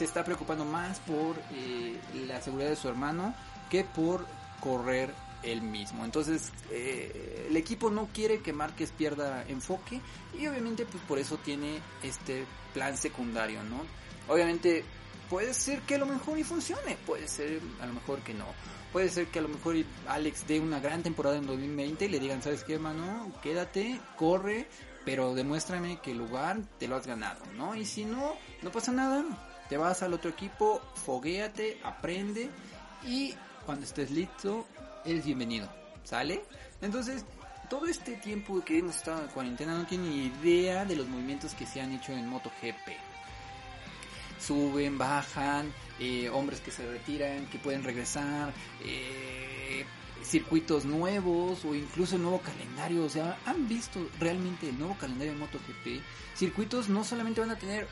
se 0.00 0.06
está 0.06 0.24
preocupando 0.24 0.64
más 0.64 0.98
por 1.00 1.36
eh, 1.52 2.00
la 2.26 2.40
seguridad 2.40 2.70
de 2.70 2.76
su 2.76 2.88
hermano 2.88 3.34
que 3.68 3.84
por 3.84 4.26
correr 4.58 5.12
él 5.42 5.60
mismo. 5.60 6.06
Entonces, 6.06 6.52
eh, 6.70 7.48
el 7.50 7.56
equipo 7.58 7.90
no 7.90 8.06
quiere 8.06 8.40
que 8.40 8.54
Márquez 8.54 8.92
pierda 8.92 9.44
enfoque 9.46 10.00
y 10.38 10.46
obviamente 10.46 10.86
pues 10.86 11.04
por 11.04 11.18
eso 11.18 11.36
tiene 11.36 11.82
este 12.02 12.46
plan 12.72 12.96
secundario, 12.96 13.62
¿no? 13.62 13.82
Obviamente 14.32 14.82
puede 15.28 15.52
ser 15.52 15.82
que 15.82 15.96
a 15.96 15.98
lo 15.98 16.06
mejor 16.06 16.38
y 16.38 16.44
funcione, 16.44 16.96
puede 17.06 17.28
ser 17.28 17.60
a 17.82 17.84
lo 17.84 17.92
mejor 17.92 18.20
que 18.20 18.32
no. 18.32 18.46
Puede 18.94 19.10
ser 19.10 19.26
que 19.26 19.40
a 19.40 19.42
lo 19.42 19.48
mejor 19.48 19.76
Alex 20.08 20.46
dé 20.46 20.60
una 20.60 20.80
gran 20.80 21.02
temporada 21.02 21.36
en 21.36 21.46
2020 21.46 22.06
y 22.06 22.08
le 22.08 22.20
digan, 22.20 22.42
¿sabes 22.42 22.64
qué, 22.64 22.74
hermano? 22.76 23.30
Quédate, 23.42 24.00
corre, 24.16 24.66
pero 25.04 25.34
demuéstrame 25.34 26.00
que 26.00 26.12
el 26.12 26.18
lugar 26.18 26.58
te 26.78 26.88
lo 26.88 26.96
has 26.96 27.06
ganado, 27.06 27.44
¿no? 27.54 27.74
Y 27.74 27.84
si 27.84 28.06
no, 28.06 28.32
no 28.62 28.72
pasa 28.72 28.92
nada, 28.92 29.24
te 29.70 29.76
vas 29.76 30.02
al 30.02 30.12
otro 30.12 30.30
equipo, 30.30 30.82
foguéate, 31.06 31.78
aprende 31.84 32.50
y 33.06 33.34
cuando 33.64 33.86
estés 33.86 34.10
listo, 34.10 34.66
eres 35.04 35.24
bienvenido. 35.24 35.70
¿Sale? 36.02 36.42
Entonces, 36.82 37.24
todo 37.68 37.86
este 37.86 38.16
tiempo 38.16 38.64
que 38.64 38.78
hemos 38.78 38.96
estado 38.96 39.22
en 39.22 39.28
cuarentena 39.28 39.78
no 39.78 39.86
tiene 39.86 40.08
ni 40.08 40.26
idea 40.26 40.84
de 40.84 40.96
los 40.96 41.06
movimientos 41.06 41.54
que 41.54 41.66
se 41.66 41.80
han 41.80 41.92
hecho 41.92 42.10
en 42.12 42.26
MotoGP. 42.26 42.98
Suben, 44.40 44.98
bajan, 44.98 45.72
eh, 46.00 46.28
hombres 46.30 46.60
que 46.60 46.72
se 46.72 46.84
retiran, 46.90 47.46
que 47.46 47.60
pueden 47.60 47.84
regresar, 47.84 48.52
eh, 48.84 49.84
circuitos 50.24 50.84
nuevos 50.84 51.64
o 51.64 51.76
incluso 51.76 52.16
el 52.16 52.22
nuevo 52.22 52.40
calendario. 52.40 53.04
O 53.04 53.08
sea, 53.08 53.38
han 53.46 53.68
visto 53.68 54.00
realmente 54.18 54.68
el 54.68 54.78
nuevo 54.78 54.96
calendario 54.98 55.34
de 55.34 55.38
MotoGP. 55.38 56.02
Circuitos 56.34 56.88
no 56.88 57.04
solamente 57.04 57.40
van 57.40 57.50
a 57.50 57.58
tener 57.58 57.86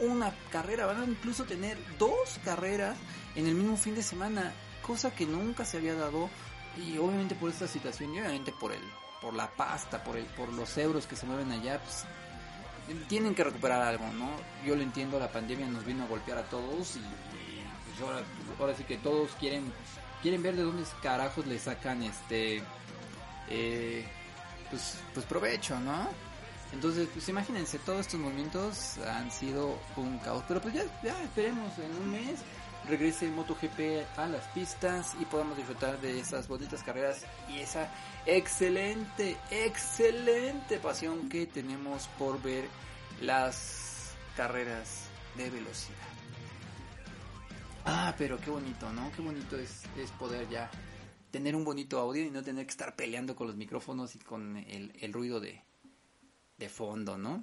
una 0.00 0.34
carrera, 0.50 0.86
van 0.86 1.02
a 1.02 1.04
incluso 1.04 1.44
tener 1.44 1.78
dos 1.98 2.38
carreras 2.44 2.96
en 3.34 3.46
el 3.46 3.54
mismo 3.54 3.76
fin 3.76 3.94
de 3.94 4.02
semana, 4.02 4.52
cosa 4.86 5.14
que 5.14 5.26
nunca 5.26 5.64
se 5.64 5.78
había 5.78 5.94
dado 5.94 6.28
y 6.76 6.98
obviamente 6.98 7.34
por 7.34 7.50
esta 7.50 7.66
situación 7.66 8.14
y 8.14 8.20
obviamente 8.20 8.52
por 8.52 8.72
el 8.72 8.82
por 9.20 9.34
la 9.34 9.50
pasta, 9.50 10.02
por 10.02 10.16
el 10.16 10.24
por 10.24 10.50
los 10.52 10.76
euros 10.78 11.06
que 11.06 11.14
se 11.14 11.26
mueven 11.26 11.52
allá, 11.52 11.78
pues 11.82 12.04
tienen 13.08 13.34
que 13.34 13.44
recuperar 13.44 13.82
algo, 13.82 14.06
¿no? 14.12 14.30
Yo 14.64 14.74
lo 14.74 14.82
entiendo, 14.82 15.18
la 15.18 15.30
pandemia 15.30 15.66
nos 15.66 15.84
vino 15.84 16.04
a 16.04 16.06
golpear 16.08 16.38
a 16.38 16.42
todos 16.44 16.96
y, 16.96 17.00
pues 17.98 18.58
ahora, 18.58 18.74
sí 18.74 18.84
que 18.84 18.96
todos 18.96 19.30
quieren 19.38 19.72
quieren 20.22 20.42
ver 20.42 20.56
de 20.56 20.62
dónde 20.62 20.84
carajos 21.02 21.46
le 21.46 21.58
sacan 21.58 22.02
este 22.02 22.62
eh, 23.48 24.06
pues 24.70 24.98
pues 25.12 25.26
provecho, 25.26 25.78
¿no? 25.80 26.08
Entonces, 26.72 27.08
pues 27.12 27.28
imagínense, 27.28 27.78
todos 27.80 28.00
estos 28.00 28.20
movimientos 28.20 28.98
han 28.98 29.30
sido 29.30 29.78
un 29.96 30.18
caos. 30.18 30.44
Pero 30.46 30.60
pues 30.60 30.74
ya, 30.74 30.84
ya 31.02 31.20
esperemos 31.22 31.76
en 31.78 31.96
un 31.96 32.10
mes 32.12 32.40
regrese 32.88 33.28
MotoGP 33.28 34.18
a 34.18 34.26
las 34.26 34.46
pistas 34.48 35.14
y 35.20 35.24
podamos 35.24 35.56
disfrutar 35.56 36.00
de 36.00 36.18
esas 36.18 36.48
bonitas 36.48 36.82
carreras 36.82 37.24
y 37.48 37.58
esa 37.58 37.92
excelente, 38.26 39.36
excelente 39.50 40.78
pasión 40.78 41.28
que 41.28 41.46
tenemos 41.46 42.08
por 42.18 42.40
ver 42.42 42.64
las 43.20 44.12
carreras 44.36 45.08
de 45.36 45.50
velocidad. 45.50 45.96
Ah, 47.84 48.14
pero 48.16 48.38
qué 48.38 48.50
bonito, 48.50 48.92
¿no? 48.92 49.10
Qué 49.12 49.22
bonito 49.22 49.56
es, 49.56 49.82
es 49.96 50.10
poder 50.12 50.48
ya 50.48 50.70
tener 51.30 51.54
un 51.54 51.64
bonito 51.64 51.98
audio 51.98 52.24
y 52.24 52.30
no 52.30 52.42
tener 52.42 52.66
que 52.66 52.70
estar 52.70 52.96
peleando 52.96 53.36
con 53.36 53.46
los 53.46 53.56
micrófonos 53.56 54.14
y 54.16 54.18
con 54.18 54.56
el 54.56 55.12
ruido 55.12 55.40
de, 55.40 55.62
de 56.60 56.68
fondo, 56.68 57.18
¿no? 57.18 57.42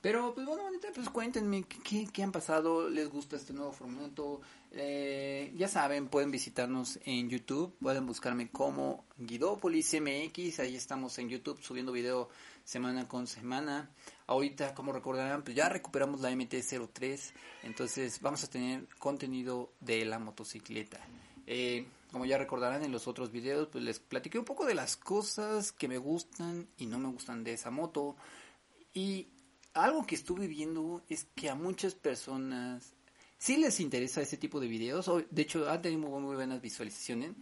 Pero, 0.00 0.34
pues 0.34 0.46
bueno, 0.46 0.64
pues 0.94 1.08
cuéntenme 1.08 1.64
qué, 1.64 2.06
qué 2.12 2.22
han 2.22 2.30
pasado, 2.30 2.90
les 2.90 3.08
gusta 3.08 3.36
este 3.36 3.54
nuevo 3.54 3.72
formato. 3.72 4.42
Eh, 4.70 5.50
ya 5.56 5.66
saben, 5.66 6.08
pueden 6.08 6.30
visitarnos 6.30 7.00
en 7.06 7.30
YouTube, 7.30 7.74
pueden 7.80 8.04
buscarme 8.04 8.50
como 8.50 9.06
Guidópolis 9.16 9.94
MX, 9.98 10.60
ahí 10.60 10.76
estamos 10.76 11.18
en 11.18 11.30
YouTube 11.30 11.58
subiendo 11.62 11.90
video 11.90 12.28
semana 12.64 13.08
con 13.08 13.26
semana. 13.26 13.90
Ahorita, 14.26 14.74
como 14.74 14.92
recordarán, 14.92 15.42
pues 15.42 15.56
ya 15.56 15.70
recuperamos 15.70 16.20
la 16.20 16.30
MT-03, 16.30 17.32
entonces 17.62 18.20
vamos 18.20 18.44
a 18.44 18.50
tener 18.50 18.86
contenido 18.98 19.72
de 19.80 20.04
la 20.04 20.18
motocicleta. 20.18 21.00
Eh, 21.46 21.86
como 22.14 22.26
ya 22.26 22.38
recordarán 22.38 22.84
en 22.84 22.92
los 22.92 23.08
otros 23.08 23.32
videos, 23.32 23.66
pues 23.66 23.82
les 23.82 23.98
platiqué 23.98 24.38
un 24.38 24.44
poco 24.44 24.64
de 24.66 24.74
las 24.76 24.96
cosas 24.96 25.72
que 25.72 25.88
me 25.88 25.98
gustan 25.98 26.68
y 26.76 26.86
no 26.86 27.00
me 27.00 27.08
gustan 27.08 27.42
de 27.42 27.54
esa 27.54 27.72
moto. 27.72 28.14
Y 28.92 29.26
algo 29.72 30.06
que 30.06 30.14
estuve 30.14 30.46
viendo 30.46 31.02
es 31.08 31.26
que 31.34 31.50
a 31.50 31.56
muchas 31.56 31.96
personas 31.96 32.92
sí 33.36 33.56
les 33.56 33.80
interesa 33.80 34.22
ese 34.22 34.36
tipo 34.36 34.60
de 34.60 34.68
videos. 34.68 35.10
De 35.28 35.42
hecho, 35.42 35.68
han 35.68 35.82
tenido 35.82 36.08
muy, 36.08 36.36
buenas 36.36 36.60
visualizaciones. 36.60 37.32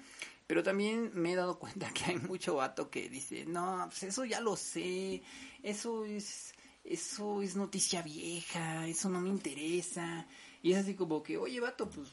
Pero 0.46 0.62
también 0.62 1.10
me 1.12 1.32
he 1.32 1.36
dado 1.36 1.58
cuenta 1.58 1.92
que 1.92 2.06
hay 2.06 2.16
mucho 2.16 2.54
vato 2.54 2.88
que 2.88 3.10
dice, 3.10 3.44
no, 3.44 3.84
pues 3.90 4.04
eso 4.04 4.24
ya 4.24 4.40
lo 4.40 4.56
sé, 4.56 5.20
eso 5.62 6.06
es, 6.06 6.54
eso 6.82 7.42
es 7.42 7.56
noticia 7.56 8.00
vieja, 8.00 8.86
eso 8.86 9.10
no 9.10 9.20
me 9.20 9.28
interesa. 9.28 10.26
Y 10.62 10.72
es 10.72 10.78
así 10.78 10.94
como 10.94 11.22
que, 11.22 11.36
oye 11.36 11.60
vato, 11.60 11.90
pues 11.90 12.08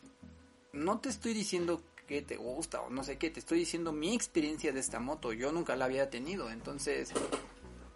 no 0.73 0.99
te 0.99 1.09
estoy 1.09 1.33
diciendo 1.33 1.81
que 2.09 2.23
te 2.23 2.37
gusta 2.37 2.81
o 2.81 2.89
no 2.89 3.03
sé 3.03 3.19
qué, 3.19 3.29
te 3.29 3.39
estoy 3.39 3.59
diciendo 3.59 3.91
mi 3.91 4.15
experiencia 4.15 4.71
de 4.71 4.79
esta 4.79 4.99
moto, 4.99 5.31
yo 5.31 5.51
nunca 5.51 5.75
la 5.75 5.85
había 5.85 6.09
tenido, 6.09 6.49
entonces, 6.49 7.11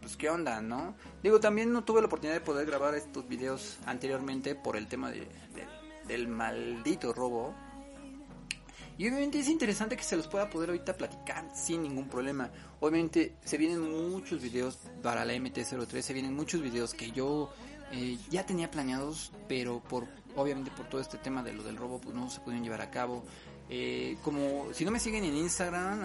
pues 0.01 0.15
qué 0.17 0.29
onda, 0.29 0.61
¿no? 0.61 0.95
Digo, 1.23 1.39
también 1.39 1.73
no 1.73 1.83
tuve 1.83 1.99
la 1.99 2.05
oportunidad 2.05 2.35
de 2.35 2.45
poder 2.45 2.67
grabar 2.67 2.93
estos 2.93 3.27
videos 3.27 3.79
anteriormente 3.87 4.53
por 4.53 4.77
el 4.77 4.87
tema 4.87 5.09
de, 5.09 5.27
del 6.07 6.27
maldito 6.27 7.11
robo. 7.11 7.55
Y 8.99 9.07
obviamente 9.07 9.39
es 9.39 9.49
interesante 9.49 9.97
que 9.97 10.03
se 10.03 10.15
los 10.15 10.27
pueda 10.27 10.47
poder 10.47 10.69
ahorita 10.69 10.95
platicar 10.95 11.49
sin 11.55 11.81
ningún 11.81 12.07
problema. 12.07 12.51
Obviamente 12.81 13.37
se 13.43 13.57
vienen 13.57 13.81
muchos 14.11 14.43
videos 14.43 14.77
para 15.01 15.25
la 15.25 15.33
MT-03, 15.33 16.01
se 16.01 16.13
vienen 16.13 16.35
muchos 16.35 16.61
videos 16.61 16.93
que 16.93 17.09
yo 17.09 17.51
eh, 17.91 18.19
ya 18.29 18.45
tenía 18.45 18.69
planeados, 18.69 19.31
pero 19.47 19.79
por 19.79 20.07
obviamente 20.35 20.71
por 20.71 20.87
todo 20.87 21.01
este 21.01 21.17
tema 21.17 21.43
de 21.43 21.53
lo 21.53 21.63
del 21.63 21.77
robo 21.77 21.99
pues 21.99 22.15
no 22.15 22.29
se 22.29 22.39
pudieron 22.41 22.63
llevar 22.63 22.81
a 22.81 22.91
cabo. 22.91 23.23
Eh, 23.69 24.17
como 24.23 24.67
si 24.73 24.85
no 24.85 24.91
me 24.91 24.99
siguen 24.99 25.23
en 25.23 25.35
Instagram, 25.35 26.01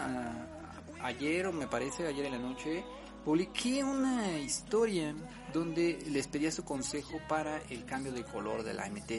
ayer 1.03 1.47
o 1.47 1.53
me 1.53 1.67
parece, 1.67 2.07
ayer 2.07 2.27
en 2.27 2.33
la 2.33 2.38
noche, 2.38 2.85
publiqué 3.25 3.83
una 3.85 4.38
historia 4.38 5.15
donde 5.53 5.99
les 6.11 6.27
pedía 6.29 6.50
su 6.50 6.65
consejo 6.65 7.19
para 7.29 7.61
el 7.71 7.85
cambio 7.85 8.12
de 8.12 8.25
color 8.25 8.62
de 8.62 8.75
la 8.75 8.88
MT. 8.88 9.11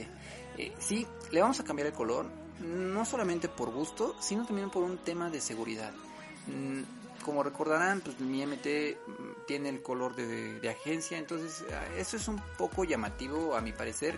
Eh, 0.58 0.74
sí, 0.80 1.06
le 1.32 1.42
vamos 1.42 1.60
a 1.60 1.64
cambiar 1.64 1.88
el 1.88 1.94
color, 1.94 2.26
no 2.60 3.06
solamente 3.06 3.50
por 3.50 3.72
gusto, 3.72 4.16
sino 4.20 4.46
también 4.46 4.70
por 4.70 4.84
un 4.84 4.98
tema 4.98 5.30
de 5.30 5.42
seguridad. 5.42 5.92
Mm, 6.48 7.24
como 7.24 7.44
recordarán, 7.44 8.02
pues 8.02 8.20
mi 8.20 8.42
MT 8.46 8.98
tiene 9.46 9.70
el 9.70 9.82
color 9.82 10.16
de, 10.16 10.60
de 10.60 10.70
agencia, 10.70 11.18
entonces 11.18 11.64
eso 11.98 12.18
es 12.18 12.28
un 12.28 12.42
poco 12.58 12.86
llamativo 12.86 13.56
a 13.56 13.62
mi 13.62 13.74
parecer 13.74 14.18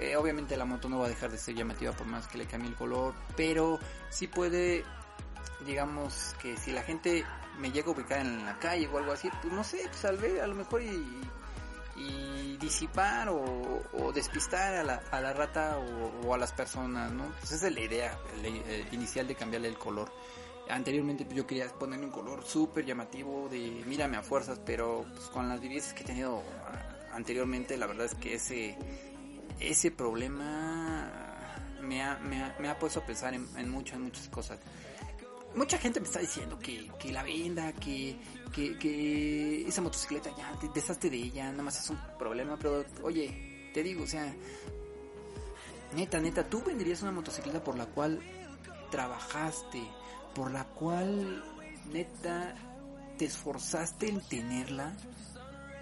eh, 0.00 0.16
obviamente 0.16 0.56
la 0.56 0.64
moto 0.64 0.88
no 0.88 0.98
va 0.98 1.06
a 1.06 1.08
dejar 1.10 1.30
de 1.30 1.36
ser 1.36 1.54
llamativa 1.54 1.92
por 1.92 2.06
más 2.06 2.26
que 2.26 2.38
le 2.38 2.46
cambie 2.46 2.70
el 2.70 2.74
color, 2.74 3.12
pero 3.36 3.78
sí 4.08 4.28
puede, 4.28 4.82
digamos 5.66 6.34
que 6.40 6.56
si 6.56 6.72
la 6.72 6.82
gente 6.82 7.22
me 7.58 7.70
llega 7.70 7.88
a 7.88 7.90
ubicar 7.90 8.20
en 8.20 8.46
la 8.46 8.58
calle 8.58 8.88
o 8.88 8.96
algo 8.96 9.12
así, 9.12 9.28
pues 9.42 9.52
no 9.52 9.62
sé, 9.62 9.82
pues 9.90 10.02
al 10.06 10.16
ver 10.16 10.40
a 10.40 10.46
lo 10.46 10.54
mejor 10.54 10.82
y, 10.82 11.36
disipar 12.58 13.28
o, 13.28 14.12
despistar 14.14 14.74
a 14.76 14.84
la, 14.84 15.02
a 15.10 15.20
la 15.20 15.34
rata 15.34 15.78
o, 15.78 16.32
a 16.32 16.38
las 16.38 16.52
personas, 16.52 17.12
¿no? 17.12 17.24
Pues 17.40 17.52
esa 17.52 17.68
es 17.68 17.74
la 17.74 17.80
idea 17.80 18.18
eh, 18.42 18.86
inicial 18.92 19.26
de 19.28 19.34
cambiarle 19.34 19.68
el 19.68 19.76
color. 19.76 20.10
Anteriormente 20.70 21.24
pues, 21.24 21.36
yo 21.36 21.46
quería 21.46 21.68
ponerle 21.68 22.06
un 22.06 22.12
color 22.12 22.42
súper 22.44 22.86
llamativo 22.86 23.48
de 23.50 23.82
mírame 23.86 24.16
a 24.16 24.22
fuerzas, 24.22 24.60
pero 24.64 25.04
pues, 25.14 25.26
con 25.26 25.48
las 25.48 25.60
vivencias 25.60 25.92
que 25.92 26.02
he 26.04 26.06
tenido 26.06 26.42
ah, 26.66 27.14
anteriormente, 27.14 27.76
la 27.76 27.86
verdad 27.86 28.06
es 28.06 28.14
que 28.14 28.34
ese 28.34 28.78
ese 29.60 29.90
problema 29.90 31.10
me 31.82 32.02
ha, 32.02 32.18
me 32.18 32.42
ha, 32.42 32.56
me 32.58 32.68
ha 32.68 32.78
puesto 32.78 33.00
a 33.00 33.06
pensar 33.06 33.34
en, 33.34 33.70
muchas, 33.70 33.98
muchas 33.98 34.28
cosas. 34.28 34.58
Mucha 35.54 35.78
gente 35.78 36.00
me 36.00 36.06
está 36.06 36.20
diciendo 36.20 36.58
que, 36.58 36.90
que 36.98 37.12
la 37.12 37.22
venda, 37.22 37.72
que, 37.72 38.16
que, 38.52 38.78
que 38.78 39.66
esa 39.66 39.82
motocicleta 39.82 40.30
ya, 40.36 40.52
te 40.60 40.68
deshazte 40.68 41.10
de 41.10 41.16
ella, 41.16 41.50
nada 41.50 41.64
más 41.64 41.80
es 41.80 41.90
un 41.90 41.98
problema, 42.18 42.56
pero 42.56 42.84
oye, 43.02 43.70
te 43.74 43.82
digo, 43.82 44.04
o 44.04 44.06
sea, 44.06 44.32
neta, 45.94 46.20
neta, 46.20 46.48
tú 46.48 46.62
venderías 46.62 47.02
una 47.02 47.12
motocicleta 47.12 47.62
por 47.64 47.76
la 47.76 47.86
cual 47.86 48.20
trabajaste, 48.90 49.82
por 50.34 50.50
la 50.50 50.64
cual, 50.64 51.44
neta, 51.92 52.54
te 53.18 53.24
esforzaste 53.24 54.08
en 54.08 54.20
tenerla. 54.20 54.96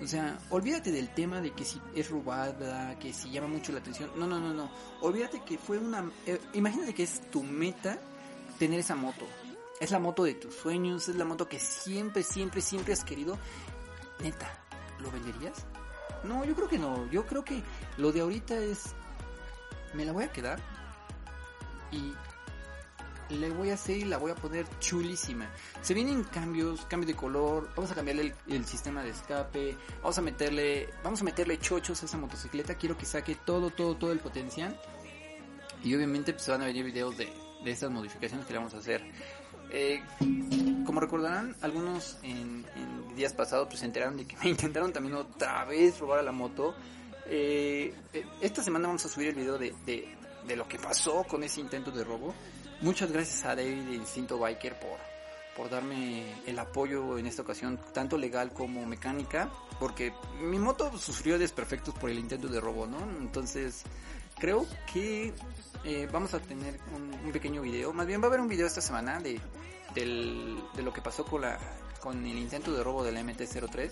O 0.00 0.06
sea, 0.06 0.38
olvídate 0.50 0.92
del 0.92 1.12
tema 1.12 1.40
de 1.40 1.52
que 1.52 1.64
si 1.64 1.80
es 1.94 2.08
robada, 2.08 2.98
que 2.98 3.12
si 3.12 3.30
llama 3.30 3.48
mucho 3.48 3.72
la 3.72 3.80
atención. 3.80 4.10
No, 4.16 4.26
no, 4.26 4.38
no, 4.38 4.54
no. 4.54 4.70
Olvídate 5.00 5.42
que 5.42 5.58
fue 5.58 5.78
una... 5.78 6.08
eh, 6.26 6.40
imagínate 6.54 6.94
que 6.94 7.02
es 7.02 7.28
tu 7.30 7.42
meta 7.42 7.98
tener 8.58 8.78
esa 8.78 8.94
moto. 8.94 9.26
Es 9.80 9.90
la 9.90 9.98
moto 9.98 10.24
de 10.24 10.34
tus 10.34 10.54
sueños, 10.54 11.08
es 11.08 11.16
la 11.16 11.24
moto 11.24 11.48
que 11.48 11.58
siempre, 11.58 12.22
siempre, 12.22 12.60
siempre 12.60 12.92
has 12.92 13.04
querido. 13.04 13.38
Neta, 14.20 14.48
¿lo 15.00 15.10
venderías? 15.10 15.66
No, 16.24 16.44
yo 16.44 16.54
creo 16.54 16.68
que 16.68 16.78
no. 16.78 17.10
Yo 17.10 17.26
creo 17.26 17.44
que 17.44 17.62
lo 17.96 18.12
de 18.12 18.20
ahorita 18.20 18.56
es... 18.56 18.94
Me 19.94 20.04
la 20.04 20.12
voy 20.12 20.24
a 20.24 20.32
quedar 20.32 20.60
y 21.90 22.12
le 23.30 23.50
voy 23.50 23.70
a 23.70 23.75
hacer 23.75 23.97
y 23.97 24.04
la 24.04 24.18
voy 24.18 24.30
a 24.30 24.35
poner 24.35 24.66
chulísima. 24.78 25.50
Se 25.82 25.94
vienen 25.94 26.25
cambios, 26.25 26.85
cambio 26.87 27.06
de 27.06 27.14
color, 27.14 27.68
vamos 27.75 27.90
a 27.90 27.94
cambiarle 27.94 28.23
el, 28.23 28.35
el, 28.54 28.64
sistema 28.64 29.02
de 29.02 29.11
escape, 29.11 29.76
vamos 30.02 30.18
a 30.18 30.23
meterle, 30.23 30.88
vamos 31.02 31.20
a 31.20 31.25
meterle 31.25 31.58
chochos 31.58 32.02
a 32.02 32.06
esa 32.06 32.18
motocicleta, 32.18 32.75
quiero 32.75 32.97
que 32.97 33.06
saque 33.06 33.35
todo, 33.35 33.70
todo, 33.70 33.97
todo 33.97 34.12
el 34.12 34.18
potencial. 34.18 34.78
Y 35.82 35.94
obviamente 35.94 36.32
pues 36.32 36.49
van 36.49 36.62
a 36.62 36.66
venir 36.66 36.85
videos 36.85 37.16
de, 37.16 37.28
de 37.64 37.70
estas 37.70 37.90
modificaciones 37.90 38.47
que 38.47 38.52
le 38.52 38.58
vamos 38.58 38.75
a 38.75 38.78
hacer. 38.78 39.02
Eh, 39.70 40.02
como 40.87 41.00
recordarán, 41.00 41.54
algunos 41.61 42.18
en, 42.23 42.64
en, 42.75 43.14
días 43.16 43.35
pasados 43.35 43.68
pues 43.68 43.80
se 43.80 43.87
enteraron 43.87 44.16
de 44.16 44.26
que 44.26 44.37
me 44.38 44.49
intentaron 44.50 44.92
también 44.92 45.14
otra 45.16 45.64
vez 45.64 45.99
robar 45.99 46.20
a 46.20 46.23
la 46.23 46.32
moto. 46.32 46.75
Eh, 47.26 47.94
esta 48.40 48.62
semana 48.62 48.88
vamos 48.88 49.04
a 49.04 49.08
subir 49.08 49.28
el 49.28 49.35
video 49.35 49.58
de, 49.58 49.75
de, 49.85 50.16
de 50.47 50.56
lo 50.56 50.66
que 50.66 50.78
pasó 50.78 51.25
con 51.25 51.42
ese 51.42 51.61
intento 51.61 51.90
de 51.90 52.04
robo. 52.04 52.35
Muchas 52.80 53.11
gracias 53.11 53.44
a 53.44 53.56
David 53.56 53.82
de 53.88 53.94
Instinto 53.97 54.38
Biker 54.38 54.78
por, 54.78 54.99
por 55.56 55.68
darme 55.68 56.23
el 56.47 56.56
apoyo 56.61 57.18
en 57.18 57.26
esta 57.26 57.42
ocasión, 57.42 57.80
tanto 57.92 58.16
legal 58.16 58.52
como 58.52 58.87
mecánica, 58.87 59.50
porque 59.80 60.12
mi 60.40 60.61
moto 60.61 60.97
sufrió 60.97 61.40
desperfectos 61.40 61.92
por 61.94 62.08
el 62.08 62.20
intento 62.20 62.47
de 62.47 62.61
robo, 62.61 62.87
¿no? 62.87 63.00
Entonces, 63.20 63.82
creo 64.38 64.64
que 64.92 65.35
eh, 65.82 66.08
vamos 66.12 66.35
a 66.35 66.38
tener 66.38 66.78
un, 66.94 67.32
pequeño 67.32 67.62
video, 67.62 67.92
más 67.92 68.06
bien 68.06 68.20
va 68.20 68.26
a 68.26 68.28
haber 68.28 68.40
un 68.40 68.49
video 68.49 68.68
esta 68.68 68.80
semana 68.80 69.18
de, 69.18 69.40
del, 69.92 70.62
de 70.76 70.82
lo 70.82 70.92
que 70.92 71.02
pasó 71.02 71.25
con, 71.25 71.40
la, 71.40 71.58
con 72.00 72.25
el 72.25 72.38
intento 72.38 72.73
de 72.73 72.85
robo 72.85 73.02
del 73.02 73.16
MT-03. 73.16 73.90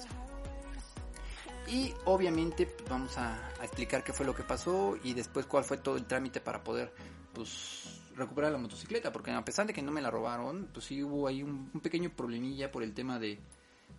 Y 1.66 1.92
obviamente 2.04 2.66
pues, 2.66 2.88
vamos 2.88 3.18
a 3.18 3.50
explicar 3.60 4.04
qué 4.04 4.12
fue 4.12 4.24
lo 4.24 4.32
que 4.32 4.44
pasó 4.44 4.96
y 5.02 5.12
después 5.12 5.46
cuál 5.46 5.64
fue 5.64 5.78
todo 5.78 5.96
el 5.96 6.04
trámite 6.04 6.40
para 6.40 6.62
poder 6.62 6.92
pues 7.34 7.95
recuperar 8.16 8.52
la 8.52 8.58
motocicleta, 8.58 9.12
porque 9.12 9.30
a 9.30 9.44
pesar 9.44 9.66
de 9.66 9.72
que 9.72 9.82
no 9.82 9.92
me 9.92 10.00
la 10.00 10.10
robaron, 10.10 10.68
pues 10.72 10.86
sí 10.86 11.02
hubo 11.02 11.28
ahí 11.28 11.42
un, 11.42 11.70
un 11.72 11.80
pequeño 11.80 12.10
problemilla 12.10 12.72
por 12.72 12.82
el 12.82 12.94
tema 12.94 13.18
de, 13.18 13.38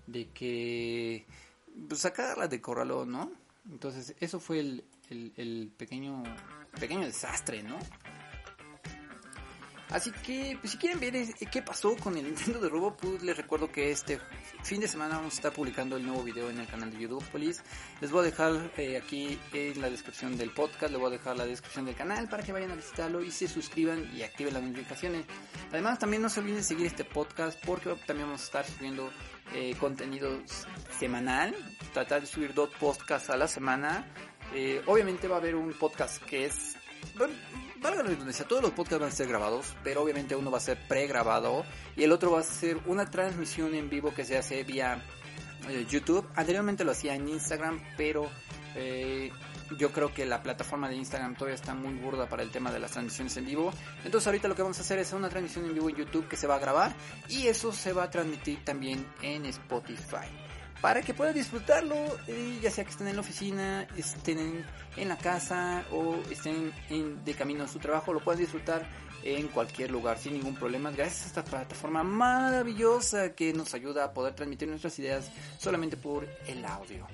de 0.08 0.30
que 0.30 1.26
pues, 1.88 2.02
sacarla 2.02 2.48
de 2.48 2.60
corralón, 2.60 3.12
¿no? 3.12 3.32
Entonces 3.70 4.15
eso 4.20 4.39
fue 4.39 4.60
el, 4.60 4.84
el, 5.10 5.34
el, 5.36 5.72
pequeño 5.78 6.24
pequeño 6.80 7.06
desastre, 7.06 7.63
¿no? 7.63 7.78
Así 9.89 10.12
que, 10.12 10.58
pues 10.60 10.71
si 10.73 10.78
quieren 10.78 11.00
ver 11.00 11.13
qué 11.52 11.62
pasó 11.62 11.95
con 11.95 12.17
el 12.17 12.26
Nintendo 12.26 12.60
de 12.60 12.69
robo, 12.69 12.95
pues 12.97 13.23
les 13.23 13.38
recuerdo 13.38 13.71
que 13.71 13.91
este 13.91 14.19
fin 14.63 14.82
de 14.82 14.88
semana 14.88 15.15
vamos 15.15 15.34
a 15.34 15.38
estar 15.38 15.54
publicando 15.54 15.95
el 15.95 16.06
nuevo 16.06 16.23
video 16.23 16.50
en 16.50 16.60
el 16.60 16.67
canal 16.67 16.91
de 16.91 17.00
YouTube, 17.00 17.23
Police. 17.26 17.62
Les 18.02 18.12
voy 18.12 18.21
a 18.21 18.23
dejar 18.23 18.71
eh, 18.78 18.97
aquí 18.97 19.39
en 19.54 19.82
la 19.82 19.89
descripción 19.89 20.38
del 20.38 20.52
podcast, 20.52 20.91
les 20.91 21.00
voy 21.00 21.08
a 21.08 21.17
dejar 21.17 21.38
la 21.38 21.45
descripción 21.45 21.86
del 21.86 21.95
canal 21.95 22.28
para 22.28 22.43
que 22.43 22.52
vayan 22.52 22.71
a 22.71 22.76
visitarlo 22.76 23.23
y 23.23 23.32
se 23.32 23.47
suscriban 23.47 24.12
y 24.13 24.23
activen 24.23 24.54
las 24.54 24.63
notificaciones. 24.63 25.26
Además, 25.71 26.00
también 26.00 26.21
no 26.21 26.30
se 26.30 26.41
olviden 26.41 26.63
seguir 26.63 26.88
este 26.88 27.06
podcast 27.06 27.58
porque 27.65 27.95
también 28.06 28.28
vamos 28.28 28.41
a 28.41 28.45
estar 28.45 28.65
subiendo 28.65 29.10
eh, 29.54 29.73
contenido 29.80 30.41
semanal, 31.00 31.56
tratar 31.93 32.21
de 32.21 32.28
subir 32.28 32.54
dos 32.54 32.69
podcasts 32.76 33.30
a 33.30 33.38
la 33.38 33.47
semana. 33.47 34.06
Eh, 34.54 34.82
obviamente 34.86 35.28
va 35.28 35.36
a 35.36 35.39
haber 35.39 35.56
un 35.56 35.71
podcast 35.73 36.21
que 36.23 36.45
es... 36.45 36.76
Valga 37.82 38.02
la 38.02 38.10
redundancia, 38.10 38.48
todos 38.48 38.63
los 38.63 38.72
podcasts 38.72 39.00
van 39.00 39.10
a 39.10 39.15
ser 39.15 39.28
grabados, 39.28 39.76
pero 39.84 40.02
obviamente 40.02 40.36
uno 40.36 40.50
va 40.50 40.58
a 40.58 40.62
ser 40.62 40.80
pregrabado 40.88 41.63
y 41.96 42.04
el 42.04 42.12
otro 42.12 42.32
va 42.32 42.39
a 42.39 42.43
ser 42.43 42.78
una 42.88 43.10
transmisión 43.10 43.76
en 43.76 43.89
vivo 43.89 44.13
que 44.13 44.26
se 44.26 44.38
hace 44.38 44.63
vía 44.63 45.04
eh, 45.70 45.86
YouTube. 45.88 46.28
Anteriormente 46.36 46.84
lo 46.84 46.91
hacía 46.91 47.13
en 47.13 47.28
Instagram, 47.28 47.80
pero 47.96 48.30
eh, 48.76 49.32
yo 49.78 49.91
creo 49.91 50.12
que 50.12 50.26
la 50.26 50.41
plataforma 50.41 50.89
de 50.89 50.96
Instagram 50.96 51.36
todavía 51.36 51.56
está 51.56 51.76
muy 51.76 51.93
burda 51.93 52.28
para 52.28 52.41
el 52.41 52.50
tema 52.50 52.72
de 52.72 52.80
las 52.80 52.91
transmisiones 52.91 53.38
en 53.38 53.46
vivo. 53.46 53.72
Entonces 54.04 54.26
ahorita 54.26 54.48
lo 54.48 54.56
que 54.56 54.63
vamos 54.63 54.80
a 54.80 54.82
hacer 54.82 54.98
es 54.98 55.13
una 55.13 55.30
transmisión 55.30 55.65
en 55.65 55.76
vivo 55.76 55.89
en 55.89 55.98
YouTube 55.98 56.28
que 56.28 56.36
se 56.36 56.48
va 56.48 56.56
a 56.56 56.60
grabar 56.60 56.96
y 57.30 57.48
eso 57.48 57.72
se 57.72 57.93
va 57.93 58.04
a 58.04 58.10
transmitir 58.10 58.63
también 58.65 59.06
en 59.22 59.46
Spotify 59.46 60.47
para 60.82 61.02
que 61.02 61.13
puedan 61.13 61.34
disfrutarlo, 61.34 61.96
eh, 62.28 62.60
ya 62.62 62.72
sea 62.72 62.84
que 62.84 62.92
estén 62.92 63.08
en 63.08 63.16
la 63.16 63.22
oficina, 63.22 63.88
estén 63.98 64.63
en, 64.96 65.10
la 65.10 65.18
casa 65.18 65.86
o 65.92 66.16
estén 66.32 66.72
en, 66.90 67.24
de 67.24 67.34
camino 67.34 67.63
a 67.63 67.68
su 67.68 67.80
trabajo, 67.80 68.13
lo 68.13 68.20
puedan 68.20 68.42
disfrutar 68.42 68.88
en 69.24 69.48
cualquier 69.48 69.92
lugar 69.92 70.18
sin 70.18 70.34
ningún 70.34 70.56
problema 70.56 70.92
gracias 70.92 71.24
a 71.24 71.28
esta 71.28 71.44
plataforma 71.44 72.04
maravillosa 72.04 73.34
que 73.34 73.54
nos 73.54 73.74
ayuda 73.74 74.06
a 74.06 74.13
poder 74.13 74.34
transmitir 74.34 74.68
nuestras 74.68 74.98
ideas 75.00 75.30
solamente 75.58 75.98
por 75.98 76.28
el 76.48 76.63
audio. 76.66 77.08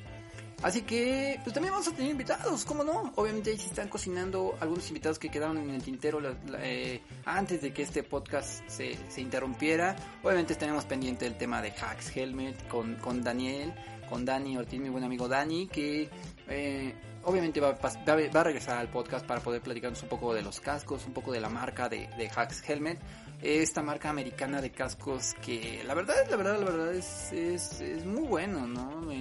Así 0.64 0.84
que, 0.84 1.42
pues 1.44 1.54
también 1.54 1.74
vamos 1.74 1.90
a 1.90 1.92
tener 1.92 2.12
invitados, 2.12 2.64
¿cómo 2.64 2.86
no? 2.86 3.12
Obviamente 3.18 3.52
ahí 3.52 3.58
se 3.58 3.68
están 3.68 3.90
cocinando 3.90 4.56
algunos 4.62 4.88
invitados 4.88 5.20
que 5.20 5.30
quedaron 5.30 5.58
en 5.58 5.70
el 5.70 5.84
tintero 5.84 6.22
eh, 6.58 7.02
antes 7.26 7.62
de 7.62 7.74
que 7.74 7.84
este 7.84 8.02
podcast 8.02 8.66
se, 8.70 8.98
se, 9.10 9.20
interrumpiera. 9.20 9.94
Obviamente 10.24 10.56
tenemos 10.56 10.86
pendiente 10.86 11.28
el 11.28 11.36
tema 11.36 11.62
de 11.62 11.72
Hacks 11.72 12.16
Helmet 12.16 12.66
con, 12.70 12.96
con 12.96 13.22
Daniel, 13.22 13.74
con 14.10 14.24
Dani 14.24 14.56
Ortiz, 14.56 14.80
mi 14.80 14.88
buen 14.88 15.04
amigo 15.04 15.28
Dani, 15.28 15.68
que 15.68 16.10
eh, 16.48 16.96
obviamente 17.24 17.60
va, 17.60 17.74
va, 17.74 17.92
va, 18.08 18.40
a 18.40 18.44
regresar 18.46 18.78
al 18.78 18.88
podcast 18.88 19.26
para 19.26 19.42
poder 19.42 19.62
platicarnos 19.62 20.02
un 20.02 20.08
poco 20.08 20.34
de 20.34 20.44
los 20.44 20.62
cascos, 20.62 21.06
un 21.06 21.14
poco 21.14 21.34
de 21.34 21.42
la 21.42 21.50
marca 21.50 21.90
de, 21.90 22.08
de 22.18 22.32
Hacks 22.34 22.64
Helmet. 22.70 23.00
Esta 23.42 23.82
marca 23.82 24.10
americana 24.10 24.62
de 24.62 24.72
cascos 24.72 25.34
que 25.46 25.84
la 25.86 25.94
verdad, 25.94 26.16
la 26.30 26.38
verdad, 26.38 26.58
la 26.60 26.66
verdad 26.66 26.96
es, 26.96 27.34
es, 27.34 27.82
es 27.82 28.06
muy 28.06 28.26
bueno, 28.26 28.66
¿no? 28.66 29.12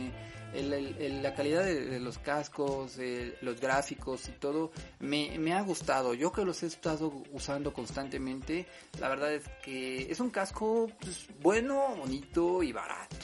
El, 0.54 1.22
la 1.22 1.34
calidad 1.34 1.64
de, 1.64 2.00
los 2.00 2.18
cascos, 2.18 2.98
eh, 2.98 3.36
los 3.40 3.60
gráficos 3.60 4.28
y 4.28 4.32
todo, 4.32 4.72
me, 5.00 5.38
me, 5.38 5.52
ha 5.54 5.62
gustado. 5.62 6.14
Yo 6.14 6.32
que 6.32 6.44
los 6.44 6.62
he 6.62 6.66
estado 6.66 7.12
usando 7.32 7.72
constantemente, 7.72 8.66
la 9.00 9.08
verdad 9.08 9.32
es 9.32 9.44
que 9.64 10.10
es 10.10 10.20
un 10.20 10.30
casco 10.30 10.90
pues, 11.00 11.26
bueno, 11.40 11.94
bonito 11.96 12.62
y 12.62 12.72
barato. 12.72 13.16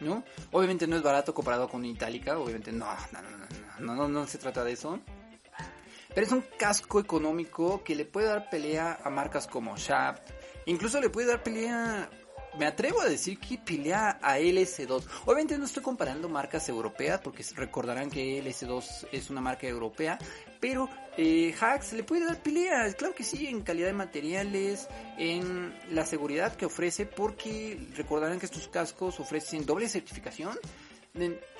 ¿No? 0.00 0.24
Obviamente 0.50 0.86
no 0.86 0.96
es 0.96 1.02
barato 1.02 1.32
comparado 1.32 1.68
con 1.68 1.84
Itálica, 1.84 2.36
obviamente 2.36 2.72
no, 2.72 2.86
no, 3.12 3.22
no, 3.22 3.30
no, 3.30 3.46
no, 3.78 3.94
no, 3.94 4.08
no 4.08 4.26
se 4.26 4.38
trata 4.38 4.64
de 4.64 4.72
eso. 4.72 5.00
Pero 6.14 6.26
es 6.26 6.32
un 6.32 6.44
casco 6.58 7.00
económico 7.00 7.82
que 7.82 7.94
le 7.94 8.04
puede 8.04 8.26
dar 8.26 8.50
pelea 8.50 8.98
a 9.02 9.08
marcas 9.08 9.46
como 9.46 9.76
Shaft, 9.76 10.30
incluso 10.66 11.00
le 11.00 11.10
puede 11.10 11.28
dar 11.28 11.42
pelea 11.42 12.10
me 12.58 12.66
atrevo 12.66 13.00
a 13.00 13.06
decir 13.06 13.38
que 13.38 13.58
pelea 13.58 14.18
a 14.22 14.38
LS2. 14.38 15.04
Obviamente 15.24 15.58
no 15.58 15.64
estoy 15.64 15.82
comparando 15.82 16.28
marcas 16.28 16.68
europeas 16.68 17.20
porque 17.20 17.44
recordarán 17.54 18.10
que 18.10 18.42
LS2 18.42 19.08
es 19.12 19.30
una 19.30 19.40
marca 19.40 19.66
europea, 19.66 20.18
pero 20.60 20.88
eh, 21.16 21.54
Hacks 21.60 21.92
le 21.92 22.04
puede 22.04 22.24
dar 22.24 22.42
pelea, 22.42 22.92
claro 22.94 23.14
que 23.14 23.24
sí, 23.24 23.46
en 23.46 23.62
calidad 23.62 23.88
de 23.88 23.92
materiales, 23.92 24.88
en 25.18 25.74
la 25.90 26.04
seguridad 26.06 26.56
que 26.56 26.66
ofrece, 26.66 27.06
porque 27.06 27.78
recordarán 27.96 28.38
que 28.38 28.46
estos 28.46 28.68
cascos 28.68 29.20
ofrecen 29.20 29.66
doble 29.66 29.88
certificación. 29.88 30.58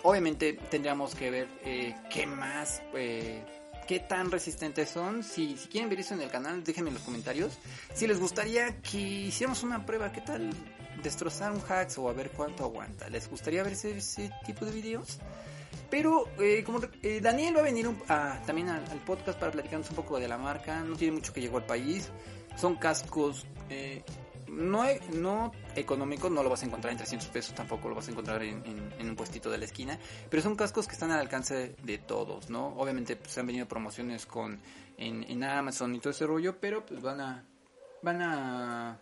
Obviamente 0.02 0.54
tendríamos 0.70 1.14
que 1.14 1.30
ver 1.30 1.48
eh, 1.64 1.94
qué 2.10 2.26
más... 2.26 2.82
Eh, 2.94 3.44
qué 3.86 4.00
tan 4.00 4.30
resistentes 4.30 4.88
son. 4.88 5.22
Si, 5.22 5.56
quieren 5.70 5.90
ver 5.90 6.00
eso 6.00 6.14
en 6.14 6.22
el 6.22 6.30
canal, 6.30 6.64
déjenme 6.64 6.88
en 6.88 6.94
los 6.94 7.02
comentarios. 7.02 7.58
Si 7.92 8.06
les 8.06 8.18
gustaría 8.18 8.80
que 8.80 8.98
hiciéramos 8.98 9.62
una 9.62 9.84
prueba, 9.84 10.10
¿qué 10.10 10.22
tal 10.22 10.50
destrozar 11.04 11.52
un 11.52 11.60
hacks 11.60 11.98
o 11.98 12.08
a 12.08 12.12
ver 12.12 12.30
cuánto 12.30 12.64
aguanta? 12.64 13.08
¿Les 13.08 13.30
gustaría 13.30 13.62
ver 13.62 13.74
ese, 13.74 14.30
tipo 14.44 14.64
de 14.64 14.72
videos? 14.72 15.18
Pero 15.90 16.24
eh, 16.40 16.64
como 16.64 16.80
eh, 17.02 17.20
Daniel 17.20 17.56
va 17.56 17.60
a 17.60 17.64
venir 17.64 17.88
también 18.44 18.68
al, 18.70 18.82
podcast 19.06 19.38
para 19.38 19.52
platicarnos 19.52 19.88
un 19.90 19.96
poco 19.96 20.18
de 20.18 20.26
la 20.26 20.38
marca, 20.38 20.80
no 20.80 20.96
tiene 20.96 21.14
mucho 21.14 21.32
que 21.32 21.40
llegó 21.40 21.58
al 21.58 21.66
país. 21.66 22.10
Son 22.56 22.76
cascos 22.76 23.46
eh, 23.68 24.02
no, 24.48 24.84
no 25.12 25.52
económico, 25.74 26.30
no 26.30 26.42
lo 26.42 26.50
vas 26.50 26.62
a 26.62 26.66
encontrar 26.66 26.92
en 26.92 26.98
300 26.98 27.28
pesos, 27.28 27.54
tampoco 27.54 27.88
lo 27.88 27.94
vas 27.94 28.08
a 28.08 28.10
encontrar 28.10 28.42
en, 28.42 28.92
un 29.00 29.16
puestito 29.16 29.50
de 29.50 29.58
la 29.58 29.64
esquina, 29.64 29.98
pero 30.30 30.42
son 30.42 30.56
cascos 30.56 30.86
que 30.86 30.94
están 30.94 31.10
al 31.10 31.20
alcance 31.20 31.74
de 31.82 31.98
todos, 31.98 32.50
¿no? 32.50 32.68
Obviamente 32.76 33.16
pues, 33.16 33.36
han 33.38 33.46
venido 33.46 33.66
promociones 33.66 34.26
con 34.26 34.60
en, 34.96 35.24
en, 35.24 35.44
Amazon 35.44 35.94
y 35.94 35.98
todo 35.98 36.10
ese 36.10 36.26
rollo, 36.26 36.58
pero 36.60 36.84
pues 36.86 37.00
van 37.02 37.20
a 37.20 37.44
van 38.02 38.22
a, 38.22 38.98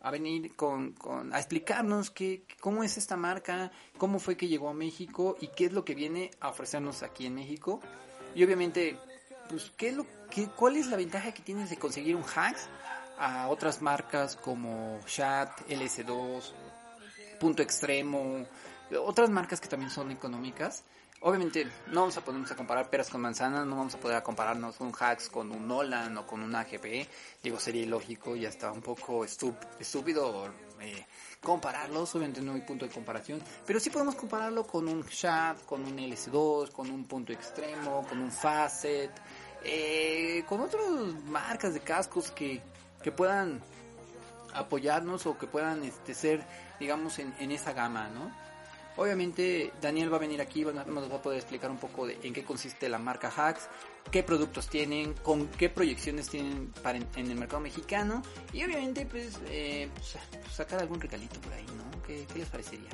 a 0.00 0.10
venir 0.10 0.54
con, 0.54 0.92
con 0.92 1.34
a 1.34 1.38
explicarnos 1.38 2.10
qué, 2.10 2.44
cómo 2.60 2.84
es 2.84 2.96
esta 2.96 3.16
marca, 3.16 3.72
cómo 3.96 4.18
fue 4.18 4.36
que 4.36 4.48
llegó 4.48 4.68
a 4.68 4.74
México 4.74 5.36
y 5.40 5.48
qué 5.48 5.66
es 5.66 5.72
lo 5.72 5.84
que 5.84 5.94
viene 5.94 6.30
a 6.40 6.48
ofrecernos 6.48 7.02
aquí 7.02 7.26
en 7.26 7.34
México. 7.34 7.80
Y 8.34 8.44
obviamente, 8.44 8.96
pues 9.48 9.72
qué 9.76 9.88
es 9.88 9.96
lo 9.96 10.06
¿qué, 10.30 10.48
¿cuál 10.48 10.76
es 10.76 10.86
la 10.86 10.96
ventaja 10.96 11.32
que 11.32 11.42
tienes 11.42 11.70
de 11.70 11.76
conseguir 11.76 12.16
un 12.16 12.22
Hacks 12.22 12.68
a 13.18 13.48
otras 13.48 13.82
marcas 13.82 14.36
como 14.36 15.00
Chat, 15.06 15.50
LS2, 15.68 16.52
Punto 17.40 17.62
Extremo, 17.62 18.46
otras 19.04 19.30
marcas 19.30 19.60
que 19.60 19.68
también 19.68 19.90
son 19.90 20.10
económicas? 20.10 20.84
Obviamente 21.20 21.66
no 21.88 22.02
vamos 22.02 22.16
a 22.16 22.20
ponernos 22.20 22.50
a 22.52 22.54
comparar 22.54 22.88
peras 22.90 23.10
con 23.10 23.20
manzanas, 23.20 23.66
no 23.66 23.76
vamos 23.76 23.94
a 23.94 23.98
poder 23.98 24.22
compararnos 24.22 24.80
un 24.80 24.92
Hacks 24.96 25.28
con 25.28 25.50
un 25.50 25.66
Nolan 25.66 26.16
o 26.16 26.24
con 26.24 26.40
un 26.42 26.54
AGP. 26.54 27.08
Digo, 27.42 27.58
sería 27.58 27.82
ilógico 27.82 28.36
y 28.36 28.46
hasta 28.46 28.70
un 28.70 28.80
poco 28.80 29.24
estúpido 29.24 30.52
eh, 30.80 31.04
compararlos, 31.42 32.14
obviamente 32.14 32.40
no 32.40 32.54
hay 32.54 32.60
punto 32.60 32.86
de 32.86 32.92
comparación, 32.92 33.42
pero 33.66 33.80
sí 33.80 33.90
podemos 33.90 34.14
compararlo 34.14 34.64
con 34.64 34.86
un 34.86 35.02
Sharp, 35.02 35.64
con 35.66 35.84
un 35.84 35.96
LS2, 35.96 36.70
con 36.70 36.88
un 36.88 37.04
punto 37.04 37.32
extremo, 37.32 38.06
con 38.08 38.18
un 38.20 38.30
Facet, 38.30 39.10
eh, 39.64 40.44
con 40.48 40.60
otras 40.60 40.84
marcas 41.26 41.74
de 41.74 41.80
cascos 41.80 42.30
que, 42.30 42.62
que 43.02 43.10
puedan 43.10 43.60
apoyarnos 44.54 45.26
o 45.26 45.36
que 45.36 45.48
puedan 45.48 45.82
este, 45.82 46.14
ser, 46.14 46.44
digamos, 46.78 47.18
en, 47.18 47.34
en 47.40 47.50
esa 47.50 47.72
gama, 47.72 48.08
¿no? 48.08 48.30
Obviamente 48.98 49.72
Daniel 49.80 50.12
va 50.12 50.16
a 50.16 50.18
venir 50.18 50.40
aquí, 50.40 50.64
nos 50.64 50.74
va 51.12 51.16
a 51.16 51.22
poder 51.22 51.38
explicar 51.38 51.70
un 51.70 51.78
poco 51.78 52.04
de 52.04 52.18
en 52.20 52.32
qué 52.32 52.42
consiste 52.42 52.88
la 52.88 52.98
marca 52.98 53.32
Hacks, 53.34 53.68
qué 54.10 54.24
productos 54.24 54.68
tienen, 54.68 55.14
con 55.14 55.46
qué 55.46 55.68
proyecciones 55.68 56.28
tienen 56.28 56.72
para 56.82 56.98
en, 56.98 57.06
el 57.14 57.36
mercado 57.36 57.60
mexicano 57.60 58.22
y 58.52 58.64
obviamente 58.64 59.06
pues, 59.06 59.38
eh, 59.46 59.88
pues, 59.94 60.16
sacar 60.52 60.80
algún 60.80 61.00
regalito 61.00 61.40
por 61.40 61.52
ahí, 61.52 61.66
¿no? 61.76 62.02
¿Qué, 62.02 62.26
les 62.34 62.48
parecería? 62.48 62.90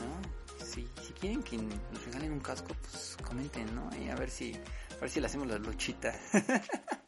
¿No? 0.00 0.66
Si, 0.66 0.86
si 1.02 1.12
quieren 1.14 1.42
que 1.42 1.56
nos 1.56 2.04
regalen 2.04 2.32
un 2.32 2.40
casco, 2.40 2.74
pues 2.82 3.16
comenten, 3.26 3.74
¿no? 3.74 3.88
Y 3.96 4.10
a 4.10 4.14
ver 4.16 4.28
si, 4.28 4.52
a 4.54 5.00
ver 5.00 5.08
si 5.08 5.18
le 5.18 5.26
hacemos 5.28 5.48
la 5.48 5.56
luchita. 5.56 6.14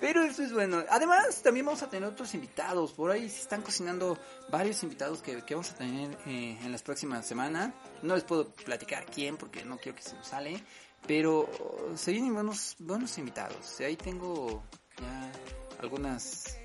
Pero 0.00 0.22
eso 0.22 0.42
es 0.42 0.52
bueno. 0.52 0.82
Además, 0.90 1.42
también 1.42 1.66
vamos 1.66 1.82
a 1.82 1.90
tener 1.90 2.08
otros 2.08 2.34
invitados. 2.34 2.92
Por 2.92 3.10
ahí 3.10 3.28
se 3.28 3.42
están 3.42 3.62
cocinando 3.62 4.18
varios 4.50 4.82
invitados 4.82 5.22
que, 5.22 5.42
vamos 5.50 5.70
a 5.70 5.74
tener 5.76 6.10
eh, 6.26 6.58
en 6.62 6.72
las 6.72 6.82
próximas 6.82 7.26
semanas. 7.26 7.72
No 8.02 8.14
les 8.14 8.24
puedo 8.24 8.50
platicar 8.50 9.06
quién 9.06 9.36
porque 9.36 9.64
no 9.64 9.78
quiero 9.78 9.96
que 9.96 10.02
se 10.02 10.14
nos 10.14 10.26
sale. 10.26 10.62
Pero 11.06 11.50
se 11.96 12.12
vienen 12.12 12.32
buenos, 12.32 12.76
buenos 12.78 13.18
invitados. 13.18 13.80
Ahí 13.80 13.96
tengo 13.96 14.62
ya 15.00 15.32
algunas 15.80 16.56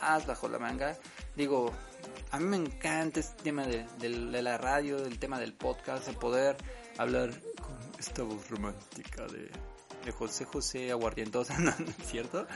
as 0.00 0.26
bajo 0.26 0.48
la 0.48 0.58
manga. 0.58 0.96
Digo, 1.36 1.72
a 2.30 2.38
mí 2.38 2.44
me 2.44 2.56
encanta 2.56 3.20
este 3.20 3.42
tema 3.42 3.66
de, 3.66 3.86
de 3.98 4.42
la 4.42 4.58
radio, 4.58 5.00
del 5.00 5.18
tema 5.18 5.38
del 5.38 5.54
podcast, 5.54 6.08
el 6.08 6.16
poder 6.16 6.56
hablar 6.98 7.30
con 7.56 7.76
esta 7.98 8.22
voz 8.22 8.48
romántica 8.50 9.26
de 9.26 9.50
de 10.04 10.12
José 10.12 10.44
José 10.44 10.90
Aguardientosa, 10.90 11.58
¿no, 11.58 11.72
cierto? 12.04 12.46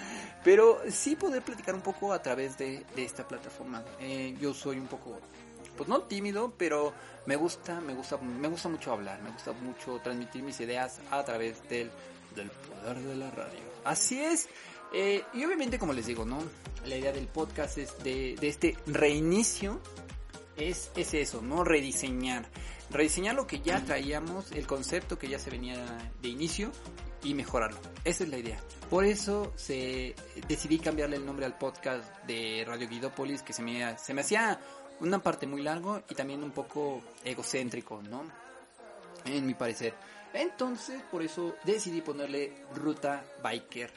Pero 0.43 0.81
sí 0.89 1.17
poder 1.17 1.43
platicar 1.43 1.75
un 1.75 1.83
poco 1.83 2.13
a 2.13 2.23
través 2.23 2.59
de, 2.59 2.85
esta 2.97 3.27
plataforma. 3.27 3.85
Eh, 4.01 4.37
yo 4.41 4.55
soy 4.55 4.79
un 4.79 4.87
poco, 4.87 5.19
pues 5.77 5.89
no 5.89 6.03
tímido, 6.03 6.53
pero 6.57 6.93
me 7.27 7.37
gusta, 7.37 7.81
me 7.81 7.95
gusta, 7.95 8.19
me 8.19 8.49
gusta 8.49 8.69
mucho 8.69 8.93
hablar, 8.93 9.23
me 9.23 9.31
gusta 9.31 9.53
mucho 9.53 10.01
transmitir 10.03 10.43
mis 10.43 10.61
ideas 10.61 11.01
a 11.11 11.23
través 11.25 11.69
del, 11.69 11.91
del 12.35 12.51
poder 12.51 12.99
de 12.99 13.17
la 13.17 13.31
radio. 13.31 13.61
Así 13.85 14.21
es. 14.21 14.49
Eh, 14.93 15.25
y 15.35 15.45
obviamente, 15.45 15.79
como 15.79 15.93
les 15.93 16.07
digo, 16.07 16.25
¿no? 16.25 16.39
La 16.87 16.97
idea 16.97 17.13
del 17.13 17.27
podcast 17.27 17.79
es 17.79 17.99
de, 18.05 18.37
de 18.39 18.49
este 18.49 18.77
reinicio 18.87 19.81
es, 20.57 20.91
es 20.97 21.15
eso, 21.15 21.43
¿no? 21.43 21.65
Rediseñar. 21.65 22.49
Rediseñar 22.91 23.35
lo 23.35 23.47
que 23.47 23.61
ya 23.61 23.85
traíamos, 23.85 24.53
el 24.53 24.67
concepto 24.67 25.19
que 25.19 25.29
ya 25.29 25.39
se 25.39 25.51
venía 25.51 25.85
de 26.23 26.29
inicio 26.29 26.71
y 27.25 27.35
mejorarlo. 27.35 27.79
Esa 28.05 28.25
es 28.25 28.31
la 28.31 28.39
idea. 28.39 28.61
Por 28.89 29.05
eso 29.05 29.53
se 29.57 30.15
decidí 30.47 30.79
cambiarle 30.79 31.17
el 31.17 31.27
nombre 31.27 31.47
al 31.47 31.59
podcast 31.59 32.05
de 32.27 32.65
Radio 32.67 32.89
Guidópolis, 32.89 33.43
que 33.43 33.53
se 33.53 33.63
me, 33.63 33.99
se 33.99 34.15
me 34.15 34.21
hacía 34.21 34.61
una 35.01 35.19
parte 35.19 35.47
muy 35.47 35.63
largo 35.63 36.03
y 36.09 36.15
también 36.15 36.45
un 36.45 36.53
poco 36.53 37.03
egocéntrico, 37.25 38.03
¿no? 38.03 38.23
En 39.25 39.47
mi 39.47 39.55
parecer. 39.55 39.95
Entonces, 40.33 41.03
por 41.11 41.23
eso 41.23 41.55
decidí 41.65 42.01
ponerle 42.01 42.53
Ruta 42.75 43.25
Biker 43.43 43.91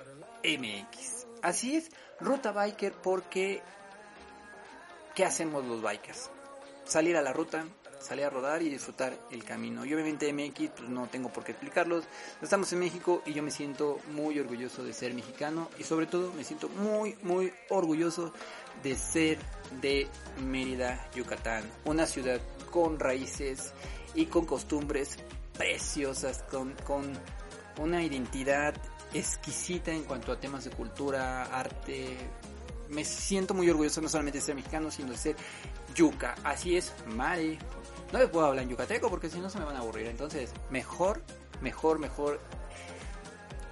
MX. 0.44 1.28
Así 1.42 1.76
es, 1.76 1.90
Ruta 2.20 2.52
Biker 2.52 2.94
porque 2.94 3.62
¿qué 5.16 5.26
hacemos 5.26 5.66
los 5.66 5.82
bikers? 5.82 6.30
Salir 6.86 7.18
a 7.18 7.22
la 7.22 7.34
ruta, 7.34 7.66
salir 8.00 8.26
a 8.26 8.30
rodar 8.30 8.62
y 8.62 8.70
disfrutar 8.70 9.18
el 9.32 9.44
camino. 9.44 9.86
Y 9.86 9.94
obviamente 9.94 10.32
MX, 10.32 10.70
pues 10.78 10.90
no 10.90 11.08
tengo 11.08 11.30
por 11.30 11.44
qué 11.44 11.52
explicarlos. 11.52 12.06
Estamos 12.42 12.72
en 12.74 12.80
México 12.80 13.22
y 13.26 13.34
yo 13.34 13.44
me 13.44 13.52
siento 13.52 14.00
muy 14.12 14.40
orgulloso 14.40 14.84
de 14.84 14.94
ser 14.94 15.14
mexicano 15.14 15.70
y 15.78 15.84
sobre 15.84 16.06
todo 16.06 16.32
me 16.34 16.44
siento 16.44 16.70
muy, 16.70 17.16
muy 17.24 17.52
orgulloso 17.70 18.34
de 18.84 18.96
ser 18.96 19.40
de 19.82 20.08
Mérida, 20.42 21.10
Yucatán. 21.16 21.64
Una 21.86 22.06
ciudad 22.06 22.40
con 22.72 23.00
raíces 23.00 23.74
y 24.14 24.26
con 24.26 24.46
costumbres 24.46 25.18
preciosas, 25.58 26.44
con, 26.44 26.74
con 26.86 27.14
una 27.80 28.04
identidad 28.04 28.76
exquisita 29.14 29.92
en 29.92 30.04
cuanto 30.04 30.32
a 30.32 30.40
temas 30.40 30.66
de 30.66 30.72
cultura, 30.72 31.44
arte. 31.44 32.18
Me 32.90 33.04
siento 33.04 33.54
muy 33.54 33.70
orgulloso 33.70 34.02
no 34.02 34.08
solamente 34.08 34.40
de 34.40 34.46
ser 34.46 34.56
mexicano, 34.56 34.92
sino 34.92 35.12
de 35.12 35.18
ser 35.18 35.36
yuca. 35.96 36.36
Así 36.44 36.78
es, 36.78 36.94
Mari, 37.08 37.58
no 38.12 38.20
les 38.20 38.30
puedo 38.30 38.46
hablar 38.46 38.63
en 38.63 38.70
yucateco 38.70 39.10
porque 39.10 39.30
si 39.30 39.39
no 39.39 39.50
se 39.50 39.60
me 39.60 39.65
van 39.65 39.76
a 39.76 39.80
aburrir. 39.80 40.08
Entonces, 40.08 40.52
mejor, 40.70 41.22
mejor, 41.62 42.00
mejor. 42.00 42.39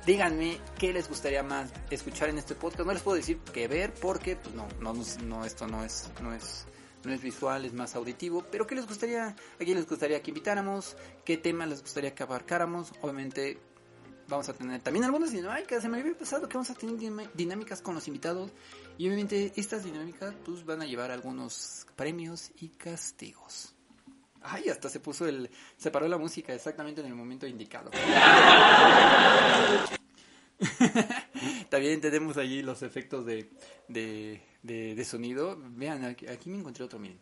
Díganme 0.06 0.60
qué 0.78 0.94
les 0.94 1.10
gustaría 1.10 1.42
más 1.42 1.72
escuchar 1.90 2.30
en 2.30 2.38
este 2.38 2.54
podcast. 2.54 2.86
No 2.86 2.94
les 2.94 3.02
puedo 3.02 3.18
decir 3.18 3.40
qué 3.54 3.68
ver 3.68 3.94
porque 3.94 4.36
pues, 4.36 4.54
no, 4.54 4.68
no, 4.80 4.94
no, 5.24 5.46
esto 5.46 5.68
no 5.68 5.84
es, 5.84 6.12
no 6.22 6.34
es, 6.34 6.66
no 7.04 7.12
es 7.12 7.22
visual, 7.22 7.66
es 7.66 7.74
más 7.74 7.96
auditivo. 7.96 8.46
Pero 8.52 8.68
qué 8.68 8.76
les 8.76 8.88
gustaría, 8.88 9.30
a 9.30 9.36
quién 9.58 9.78
les 9.78 9.88
gustaría 9.88 10.22
que 10.22 10.32
invitáramos, 10.32 10.96
qué 11.24 11.38
tema 11.38 11.66
les 11.66 11.82
gustaría 11.82 12.14
que 12.14 12.22
abarcáramos. 12.22 12.92
Obviamente 13.02 13.58
vamos 14.28 14.50
a 14.50 14.54
tener 14.54 14.82
también 14.82 15.06
algunas 15.06 15.32
dinámicas. 15.32 15.82
Se 15.82 15.90
me 15.90 16.00
había 16.00 16.16
pasado 16.18 16.48
que 16.48 16.54
vamos 16.56 16.70
a 16.70 16.76
tener 16.76 16.98
dinámicas 17.34 17.82
con 17.82 17.96
los 17.96 18.08
invitados. 18.08 18.52
Y 18.98 19.08
obviamente 19.08 19.54
estas 19.56 19.84
dinámicas 19.86 20.36
pues 20.46 20.66
van 20.66 20.82
a 20.82 20.86
llevar 20.86 21.10
algunos 21.10 21.88
premios 21.96 22.52
y 22.60 22.70
castigos. 22.70 23.75
Ay, 24.48 24.70
hasta 24.70 24.90
se 24.90 25.00
puso 25.00 25.28
el. 25.28 25.50
Se 25.78 25.92
paró 25.92 26.08
la 26.08 26.18
música 26.18 26.54
exactamente 26.54 27.02
en 27.02 27.08
el 27.08 27.16
momento 27.16 27.48
indicado. 27.48 27.92
También 31.70 32.00
tenemos 32.00 32.38
allí 32.38 32.62
los 32.62 32.82
efectos 32.82 33.26
de, 33.26 33.50
de, 33.88 34.42
de, 34.64 35.06
sonido. 35.06 35.58
Vean, 35.60 36.06
aquí, 36.06 36.50
me 36.50 36.60
encontré 36.60 36.86
otro, 36.86 36.98
miren. 37.00 37.20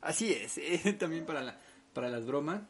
Así 0.00 0.32
es, 0.32 0.58
eh, 0.58 0.92
también 0.98 1.24
para, 1.24 1.40
la, 1.42 1.58
para 1.92 2.08
las 2.08 2.26
bromas. 2.26 2.62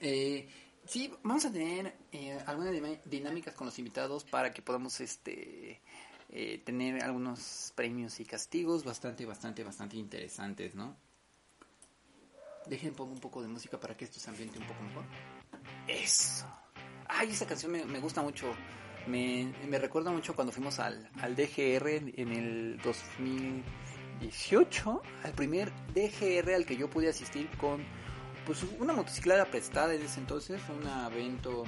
Eh, 0.00 0.48
sí, 0.86 1.12
vamos 1.22 1.44
a 1.44 1.52
tener 1.52 1.94
eh, 2.12 2.38
algunas 2.46 2.74
dinámicas 3.04 3.54
con 3.54 3.66
los 3.66 3.78
invitados 3.78 4.24
para 4.24 4.52
que 4.52 4.62
podamos 4.62 5.00
este 5.00 5.80
eh, 6.32 6.62
tener 6.64 7.02
algunos 7.02 7.72
premios 7.74 8.20
y 8.20 8.24
castigos 8.24 8.84
bastante, 8.84 9.26
bastante, 9.26 9.64
bastante 9.64 9.96
interesantes, 9.96 10.76
¿no? 10.76 10.96
Dejen 12.66 12.94
pongo 12.94 13.12
un 13.12 13.20
poco 13.20 13.42
de 13.42 13.48
música 13.48 13.78
para 13.80 13.96
que 13.96 14.04
esto 14.04 14.20
se 14.20 14.28
ambiente 14.30 14.58
un 14.58 14.66
poco 14.66 14.82
mejor. 14.82 15.04
Eso. 15.88 16.44
Ay, 17.08 17.30
esa 17.30 17.46
canción 17.46 17.72
me, 17.72 18.00
gusta 18.00 18.20
mucho. 18.22 18.52
Me, 19.06 19.50
me, 19.66 19.78
recuerda 19.78 20.10
mucho 20.10 20.34
cuando 20.34 20.52
fuimos 20.52 20.78
al, 20.78 21.08
al 21.20 21.34
DGR 21.34 21.88
en, 21.88 22.32
el 22.32 22.78
2018. 22.84 25.02
Al 25.24 25.32
primer 25.32 25.72
DGR 25.94 26.52
al 26.54 26.66
que 26.66 26.76
yo 26.76 26.90
pude 26.90 27.08
asistir 27.08 27.48
con 27.56 27.82
pues 28.46 28.62
una 28.78 28.92
motocicleta 28.92 29.46
prestada 29.46 29.94
en 29.94 30.02
ese 30.02 30.20
entonces. 30.20 30.60
Un 30.68 30.86
evento 31.12 31.64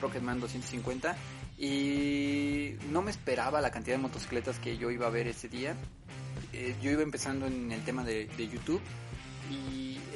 Rocketman 0.00 0.38
250. 0.40 1.16
Y 1.58 2.76
no 2.90 3.02
me 3.02 3.10
esperaba 3.10 3.60
la 3.60 3.72
cantidad 3.72 3.96
de 3.96 4.02
motocicletas 4.02 4.60
que 4.60 4.78
yo 4.78 4.90
iba 4.90 5.08
a 5.08 5.10
ver 5.10 5.26
ese 5.26 5.48
día. 5.48 5.74
Eh, 6.52 6.76
yo 6.80 6.92
iba 6.92 7.02
empezando 7.02 7.46
en 7.46 7.72
el 7.72 7.82
tema 7.84 8.04
de, 8.04 8.26
de 8.26 8.48
YouTube 8.48 8.80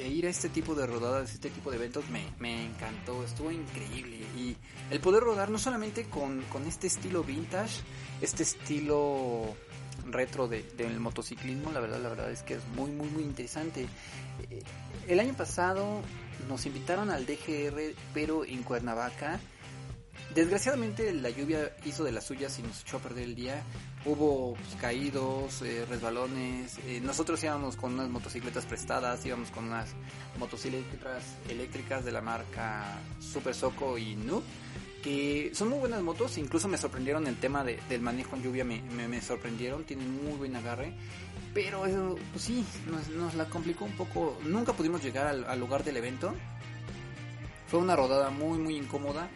ir 0.07 0.25
a 0.25 0.29
este 0.29 0.49
tipo 0.49 0.75
de 0.75 0.85
rodadas, 0.87 1.33
este 1.33 1.49
tipo 1.49 1.71
de 1.71 1.77
eventos 1.77 2.09
me, 2.09 2.23
me 2.39 2.65
encantó, 2.65 3.23
estuvo 3.23 3.51
increíble. 3.51 4.17
Y 4.37 4.55
el 4.89 4.99
poder 4.99 5.23
rodar 5.23 5.49
no 5.49 5.57
solamente 5.57 6.05
con, 6.05 6.41
con 6.43 6.65
este 6.65 6.87
estilo 6.87 7.23
vintage, 7.23 7.81
este 8.21 8.43
estilo 8.43 9.55
retro 10.05 10.47
de, 10.47 10.63
del 10.77 10.99
motociclismo, 10.99 11.71
la 11.71 11.79
verdad, 11.79 11.99
la 12.01 12.09
verdad 12.09 12.31
es 12.31 12.43
que 12.43 12.55
es 12.55 12.67
muy, 12.75 12.91
muy, 12.91 13.07
muy 13.09 13.23
interesante. 13.23 13.87
Eh, 14.49 14.63
el 15.07 15.19
año 15.19 15.33
pasado 15.33 16.01
nos 16.47 16.65
invitaron 16.65 17.09
al 17.09 17.25
DGR, 17.25 17.95
pero 18.13 18.45
en 18.45 18.63
Cuernavaca. 18.63 19.39
Desgraciadamente 20.33 21.11
la 21.13 21.29
lluvia 21.29 21.75
hizo 21.83 22.05
de 22.05 22.13
las 22.13 22.25
suyas 22.25 22.57
y 22.57 22.63
nos 22.63 22.81
echó 22.81 22.97
a 22.97 22.99
perder 23.01 23.25
el 23.25 23.35
día. 23.35 23.63
Hubo 24.05 24.53
pues, 24.53 24.75
caídos, 24.79 25.61
eh, 25.61 25.85
resbalones. 25.89 26.77
Eh, 26.85 27.01
nosotros 27.03 27.43
íbamos 27.43 27.75
con 27.75 27.95
unas 27.95 28.09
motocicletas 28.09 28.65
prestadas, 28.65 29.25
íbamos 29.25 29.51
con 29.51 29.65
unas 29.65 29.89
motocicletas 30.39 31.23
eléctricas 31.49 32.05
de 32.05 32.13
la 32.13 32.21
marca 32.21 32.97
Super 33.19 33.53
Soco 33.53 33.97
y 33.97 34.15
Noob. 34.15 34.43
que 35.03 35.51
son 35.53 35.67
muy 35.67 35.79
buenas 35.79 36.01
motos, 36.01 36.37
incluso 36.37 36.69
me 36.69 36.77
sorprendieron 36.77 37.27
el 37.27 37.35
tema 37.35 37.65
de, 37.65 37.79
del 37.89 38.01
manejo 38.01 38.37
en 38.37 38.43
lluvia, 38.43 38.63
me, 38.63 38.81
me, 38.81 39.21
sorprendieron, 39.21 39.83
tienen 39.83 40.23
muy 40.23 40.37
buen 40.37 40.55
agarre, 40.55 40.93
pero 41.55 41.87
eso, 41.87 42.17
pues 42.31 42.43
sí, 42.43 42.63
nos, 43.17 43.33
la 43.33 43.45
complicó 43.45 43.83
un 43.85 43.93
poco, 43.93 44.37
nunca 44.45 44.73
pudimos 44.73 45.03
llegar 45.03 45.25
al, 45.25 45.59
lugar 45.59 45.83
del 45.83 45.97
evento, 45.97 46.35
fue 47.67 47.79
una 47.79 47.95
rodada 47.95 48.29
muy 48.29 48.59
muy 48.59 48.77
incómoda, 48.77 49.27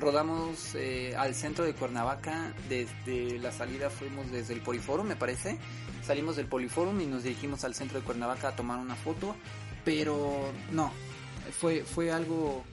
rodamos 0.00 0.74
eh, 0.74 1.14
al 1.16 1.34
centro 1.34 1.64
de 1.64 1.74
Cuernavaca, 1.74 2.54
desde 2.68 3.38
la 3.38 3.52
salida 3.52 3.90
fuimos 3.90 4.30
desde 4.30 4.54
el 4.54 4.60
Poliforum 4.60 5.06
me 5.06 5.16
parece, 5.16 5.58
salimos 6.02 6.36
del 6.36 6.46
Poliforum 6.46 7.00
y 7.00 7.06
nos 7.06 7.22
dirigimos 7.22 7.64
al 7.64 7.74
centro 7.74 8.00
de 8.00 8.04
Cuernavaca 8.04 8.48
a 8.48 8.56
tomar 8.56 8.78
una 8.78 8.96
foto, 8.96 9.36
pero 9.84 10.52
no, 10.72 10.92
fue, 11.58 11.84
fue 11.84 12.10
algo 12.10 12.64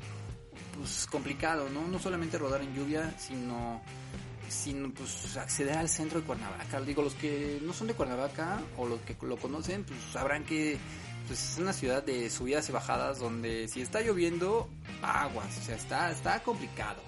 pues 0.77 1.07
complicado, 1.07 1.69
¿no? 1.69 1.87
No 1.87 1.99
solamente 1.99 2.37
rodar 2.37 2.61
en 2.61 2.73
lluvia, 2.73 3.13
sino 3.17 3.81
sino 4.49 4.91
pues 4.91 5.35
acceder 5.37 5.77
al 5.77 5.89
centro 5.89 6.21
de 6.21 6.25
Cuernavaca. 6.25 6.79
Digo, 6.81 7.01
los 7.01 7.15
que 7.15 7.59
no 7.61 7.73
son 7.73 7.87
de 7.87 7.93
Cuernavaca 7.93 8.61
o 8.77 8.87
los 8.87 9.01
que 9.01 9.15
lo 9.25 9.37
conocen, 9.37 9.83
pues 9.83 9.99
sabrán 10.13 10.45
que 10.45 10.77
pues, 11.27 11.53
es 11.53 11.57
una 11.59 11.73
ciudad 11.73 12.03
de 12.03 12.29
subidas 12.29 12.69
y 12.69 12.71
bajadas 12.71 13.19
donde 13.19 13.67
si 13.67 13.81
está 13.81 14.01
lloviendo, 14.01 14.69
aguas, 15.01 15.57
o 15.57 15.61
sea, 15.61 15.75
está, 15.75 16.11
está 16.11 16.41
complicado. 16.43 17.01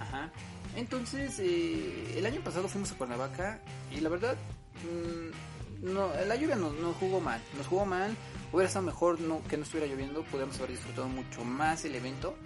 Ajá. 0.00 0.30
Entonces, 0.76 1.38
eh, 1.38 2.14
el 2.16 2.26
año 2.26 2.40
pasado 2.42 2.68
fuimos 2.68 2.92
a 2.92 2.96
Cuernavaca 2.96 3.60
y 3.90 4.00
la 4.00 4.08
verdad, 4.08 4.36
mm, 4.82 5.92
no, 5.92 6.10
la 6.26 6.36
lluvia 6.36 6.56
nos, 6.56 6.74
nos 6.74 6.96
jugó 6.96 7.20
mal, 7.20 7.40
nos 7.56 7.66
jugó 7.66 7.86
mal. 7.86 8.14
Hubiera 8.52 8.68
estado 8.68 8.86
mejor 8.86 9.20
no, 9.20 9.42
que 9.44 9.56
no 9.56 9.64
estuviera 9.64 9.90
lloviendo, 9.90 10.22
podríamos 10.24 10.56
haber 10.58 10.70
disfrutado 10.70 11.08
mucho 11.08 11.44
más 11.44 11.84
el 11.84 11.94
evento 11.94 12.36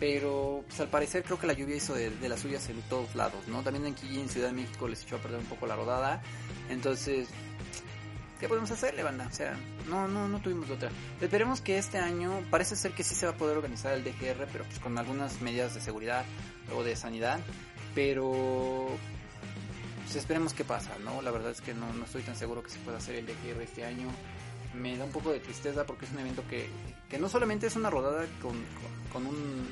pero 0.00 0.64
pues 0.66 0.80
al 0.80 0.88
parecer 0.88 1.24
creo 1.24 1.38
que 1.38 1.46
la 1.46 1.52
lluvia 1.52 1.76
hizo 1.76 1.94
de, 1.94 2.10
las 2.28 2.40
suyas 2.40 2.68
en 2.68 2.80
todos 2.82 3.14
lados, 3.14 3.46
¿no? 3.48 3.62
También 3.62 3.86
aquí 3.92 4.20
en 4.20 4.28
Ciudad 4.28 4.48
de 4.48 4.54
México 4.54 4.88
les 4.88 5.02
echó 5.02 5.16
a 5.16 5.18
perder 5.18 5.40
un 5.40 5.46
poco 5.46 5.66
la 5.66 5.76
rodada, 5.76 6.22
entonces, 6.68 7.28
¿qué 8.38 8.48
podemos 8.48 8.70
hacerle, 8.70 9.02
banda? 9.02 9.26
O 9.28 9.34
sea, 9.34 9.56
no, 9.88 10.06
no, 10.06 10.28
no 10.28 10.40
tuvimos 10.40 10.70
otra. 10.70 10.90
Esperemos 11.20 11.60
que 11.60 11.78
este 11.78 11.98
año, 11.98 12.42
parece 12.50 12.76
ser 12.76 12.92
que 12.92 13.02
sí 13.02 13.14
se 13.14 13.26
va 13.26 13.32
a 13.32 13.36
poder 13.36 13.56
organizar 13.56 13.92
el 13.94 14.04
DGR, 14.04 14.46
pero 14.52 14.64
pues 14.64 14.78
con 14.78 14.96
algunas 14.98 15.40
medidas 15.40 15.74
de 15.74 15.80
seguridad 15.80 16.24
o 16.74 16.82
de 16.82 16.96
sanidad, 16.96 17.40
pero 17.94 18.88
pues 20.04 20.16
esperemos 20.16 20.54
qué 20.54 20.64
pasa, 20.64 20.96
¿no? 21.04 21.22
La 21.22 21.30
verdad 21.30 21.50
es 21.50 21.60
que 21.60 21.74
no, 21.74 21.92
no 21.92 22.04
estoy 22.04 22.22
tan 22.22 22.36
seguro 22.36 22.62
que 22.62 22.70
se 22.70 22.78
pueda 22.78 22.98
hacer 22.98 23.16
el 23.16 23.26
DGR 23.26 23.62
este 23.62 23.84
año 23.84 24.08
me 24.74 24.96
da 24.96 25.04
un 25.04 25.12
poco 25.12 25.32
de 25.32 25.40
tristeza 25.40 25.84
porque 25.84 26.04
es 26.04 26.12
un 26.12 26.20
evento 26.20 26.42
que, 26.48 26.68
que 27.08 27.18
no 27.18 27.28
solamente 27.28 27.66
es 27.66 27.76
una 27.76 27.90
rodada 27.90 28.26
con, 28.40 28.54
con, 29.12 29.26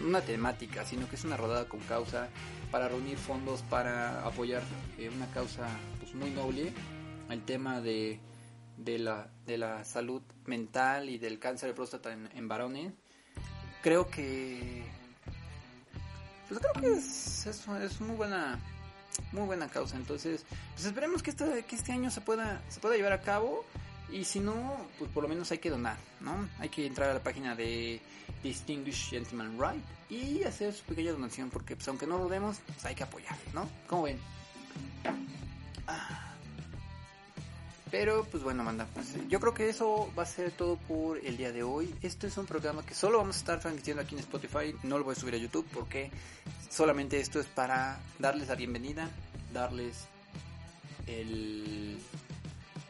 una 0.05 0.21
temática, 0.21 0.85
sino 0.85 1.09
que 1.09 1.17
es 1.17 1.25
una 1.25 1.37
rodada 1.37 1.69
con 1.69 1.81
causa 1.81 2.29
para 2.71 2.89
reunir 2.89 3.17
fondos 3.19 3.63
para 3.63 4.27
apoyar 4.27 4.63
eh, 4.99 5.11
una 5.15 5.27
causa 5.31 5.69
pues 6.01 6.15
muy 6.15 6.31
noble, 6.31 6.73
el 7.31 7.43
tema 7.43 7.81
de, 7.81 8.21
de, 8.77 8.99
la, 8.99 9.29
de 9.47 9.59
la 9.59 9.85
salud 9.85 10.23
mental 10.47 11.11
y 11.11 11.19
del 11.19 11.39
cáncer 11.39 11.71
de 11.71 11.75
próstata 11.75 12.13
en, 12.13 12.49
varones. 12.49 12.93
Creo 13.83 14.09
que 14.09 14.85
pues 16.49 16.61
creo 16.61 16.73
que 16.75 16.99
es, 16.99 17.47
es, 17.47 17.67
es 17.69 18.01
muy 18.01 18.17
buena 18.17 18.59
muy 19.33 19.47
buena 19.47 19.69
causa 19.69 19.97
entonces 19.97 20.45
pues 20.75 20.85
esperemos 20.87 21.23
que 21.23 21.31
este, 21.31 21.65
que 21.65 21.77
este 21.77 21.93
año 21.93 22.11
se 22.11 22.21
pueda 22.21 22.63
se 22.69 22.81
pueda 22.81 22.97
llevar 22.97 23.13
a 23.13 23.21
cabo 23.21 23.65
y 24.11 24.25
si 24.25 24.41
no, 24.41 24.77
pues 24.99 25.11
por 25.11 25.23
lo 25.25 25.29
menos 25.29 25.51
hay 25.51 25.59
que 25.59 25.71
donar, 25.71 25.97
¿no? 26.21 26.49
Hay 26.61 26.69
que 26.69 26.87
entrar 26.87 27.11
a 27.11 27.15
la 27.15 27.23
página 27.23 27.57
de 27.57 28.01
Distinguished 28.43 29.11
Gentleman 29.11 29.59
Right 29.59 29.85
y 30.09 30.45
hacer 30.45 30.73
su 30.73 30.85
pequeña 30.85 31.13
donación 31.13 31.51
porque 31.51 31.75
pues 31.75 31.89
aunque 31.89 32.07
no 32.07 32.19
lo 32.19 32.29
demos, 32.29 32.59
pues 32.67 32.85
hay 32.85 32.95
que 32.95 33.03
apoyar, 33.03 33.37
¿no? 33.53 33.69
¿Cómo 33.89 34.03
ven? 34.05 34.19
Ah. 35.89 36.26
Pero 37.99 38.27
pues 38.31 38.43
bueno, 38.43 38.63
manda, 38.63 38.87
pues 38.93 39.15
yo 39.27 39.41
creo 39.41 39.55
que 39.55 39.71
eso 39.71 40.13
va 40.19 40.25
a 40.25 40.27
ser 40.27 40.51
todo 40.51 40.77
por 40.77 41.17
el 41.17 41.39
día 41.39 41.51
de 41.51 41.63
hoy. 41.63 41.95
Esto 42.03 42.27
es 42.27 42.37
un 42.37 42.45
programa 42.45 42.85
que 42.85 42.93
solo 42.93 43.17
vamos 43.17 43.37
a 43.37 43.39
estar 43.39 43.59
transmitiendo 43.59 44.03
aquí 44.03 44.15
en 44.15 44.21
Spotify, 44.21 44.75
no 44.83 44.99
lo 44.99 45.05
voy 45.05 45.13
a 45.13 45.19
subir 45.19 45.33
a 45.33 45.39
YouTube 45.39 45.67
porque 45.73 46.11
solamente 46.69 47.19
esto 47.19 47.41
es 47.41 47.47
para 47.47 47.99
darles 48.19 48.49
la 48.49 48.55
bienvenida, 48.55 49.09
darles 49.55 50.09
el 51.07 51.97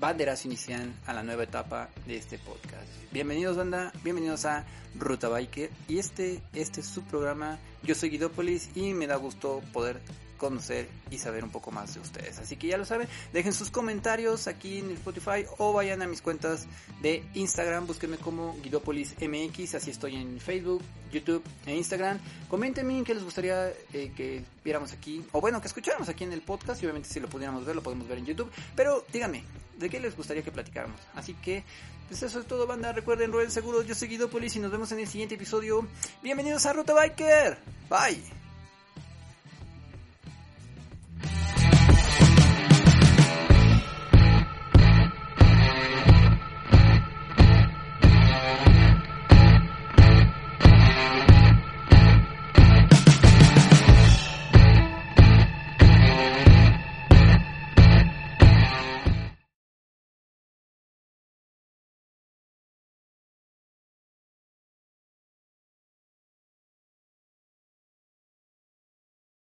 banderazo 0.01 0.49
inicial 0.49 0.93
a 1.07 1.13
la 1.13 1.23
nueva 1.23 1.45
etapa 1.45 1.89
de 2.05 2.17
este 2.17 2.41
podcast. 2.41 2.89
Bienvenidos 3.13 3.57
banda, 3.57 3.93
bienvenidos 4.03 4.45
a 4.45 4.65
Ruta 4.99 5.29
Biker 5.29 5.71
y 5.87 6.01
este, 6.01 6.43
este 6.53 6.81
es 6.81 6.87
su 6.89 7.05
programa. 7.05 7.61
Yo 7.85 7.95
soy 7.95 8.11
Guidópolis 8.11 8.71
y 8.75 8.93
me 8.93 9.07
da 9.07 9.15
gusto 9.15 9.63
poder 9.73 10.01
conocer 10.37 10.89
y 11.11 11.19
saber 11.19 11.45
un 11.45 11.51
poco 11.51 11.71
más 11.71 11.95
de 11.95 12.01
ustedes. 12.01 12.39
Así 12.39 12.57
que 12.57 12.69
ya 12.69 12.79
lo 12.79 12.85
saben, 12.85 13.09
dejen 13.33 13.53
sus 13.53 13.71
comentarios 13.71 14.47
aquí 14.47 14.79
en 14.79 14.91
Spotify 14.93 15.45
o 15.59 15.73
vayan 15.73 16.03
a 16.03 16.07
mis 16.07 16.23
cuentas 16.23 16.67
de 17.03 17.25
Instagram, 17.35 17.87
búsquenme 17.87 18.17
como 18.19 18.57
Guidopolis 18.63 19.15
MX, 19.21 19.75
así 19.75 19.91
estoy 19.91 20.17
en 20.17 20.41
Facebook, 20.41 20.83
YouTube 21.13 21.43
e 21.67 21.75
Instagram. 21.75 22.19
Coméntenme 22.49 23.03
qué 23.05 23.15
les 23.15 23.25
gustaría 23.25 23.69
eh, 23.93 24.13
que 24.17 24.45
viéramos 24.65 24.93
aquí, 24.93 25.25
o 25.33 25.41
bueno, 25.41 25.61
que 25.61 25.69
escucháramos 25.69 26.09
aquí 26.09 26.25
en 26.25 26.33
el 26.33 26.43
podcast, 26.43 26.83
y 26.83 26.87
obviamente 26.87 27.09
si 27.09 27.21
lo 27.21 27.29
pudiéramos 27.29 27.65
ver, 27.65 27.75
lo 27.75 27.83
podemos 27.83 28.09
ver 28.09 28.19
en 28.19 28.27
YouTube, 28.27 28.51
pero 28.75 29.05
díganme, 29.13 29.45
¿de 29.79 29.91
qué 29.91 30.01
les 30.01 30.17
gustaría 30.17 30.43
que 30.43 30.53
platicáramos? 30.53 31.01
Así 31.15 31.35
que, 31.35 31.65
pues 32.09 32.23
eso 32.23 32.41
es 32.41 32.47
todo, 32.47 32.67
banda. 32.67 32.93
Recuerden, 32.93 33.33
Rueden 33.33 33.51
Seguros, 33.51 33.87
yo 33.87 33.95
soy 33.95 34.09
Guidopolis 34.09 34.57
y 34.57 34.61
nos 34.61 34.71
vemos 34.71 34.93
en 34.93 35.01
el 35.01 35.09
siguiente 35.09 35.35
episodio. 35.35 35.87
Bienvenidos 36.23 36.67
a 36.67 36.73
Ruta 36.73 36.95
Biker. 36.95 37.59
Bye. 37.89 38.46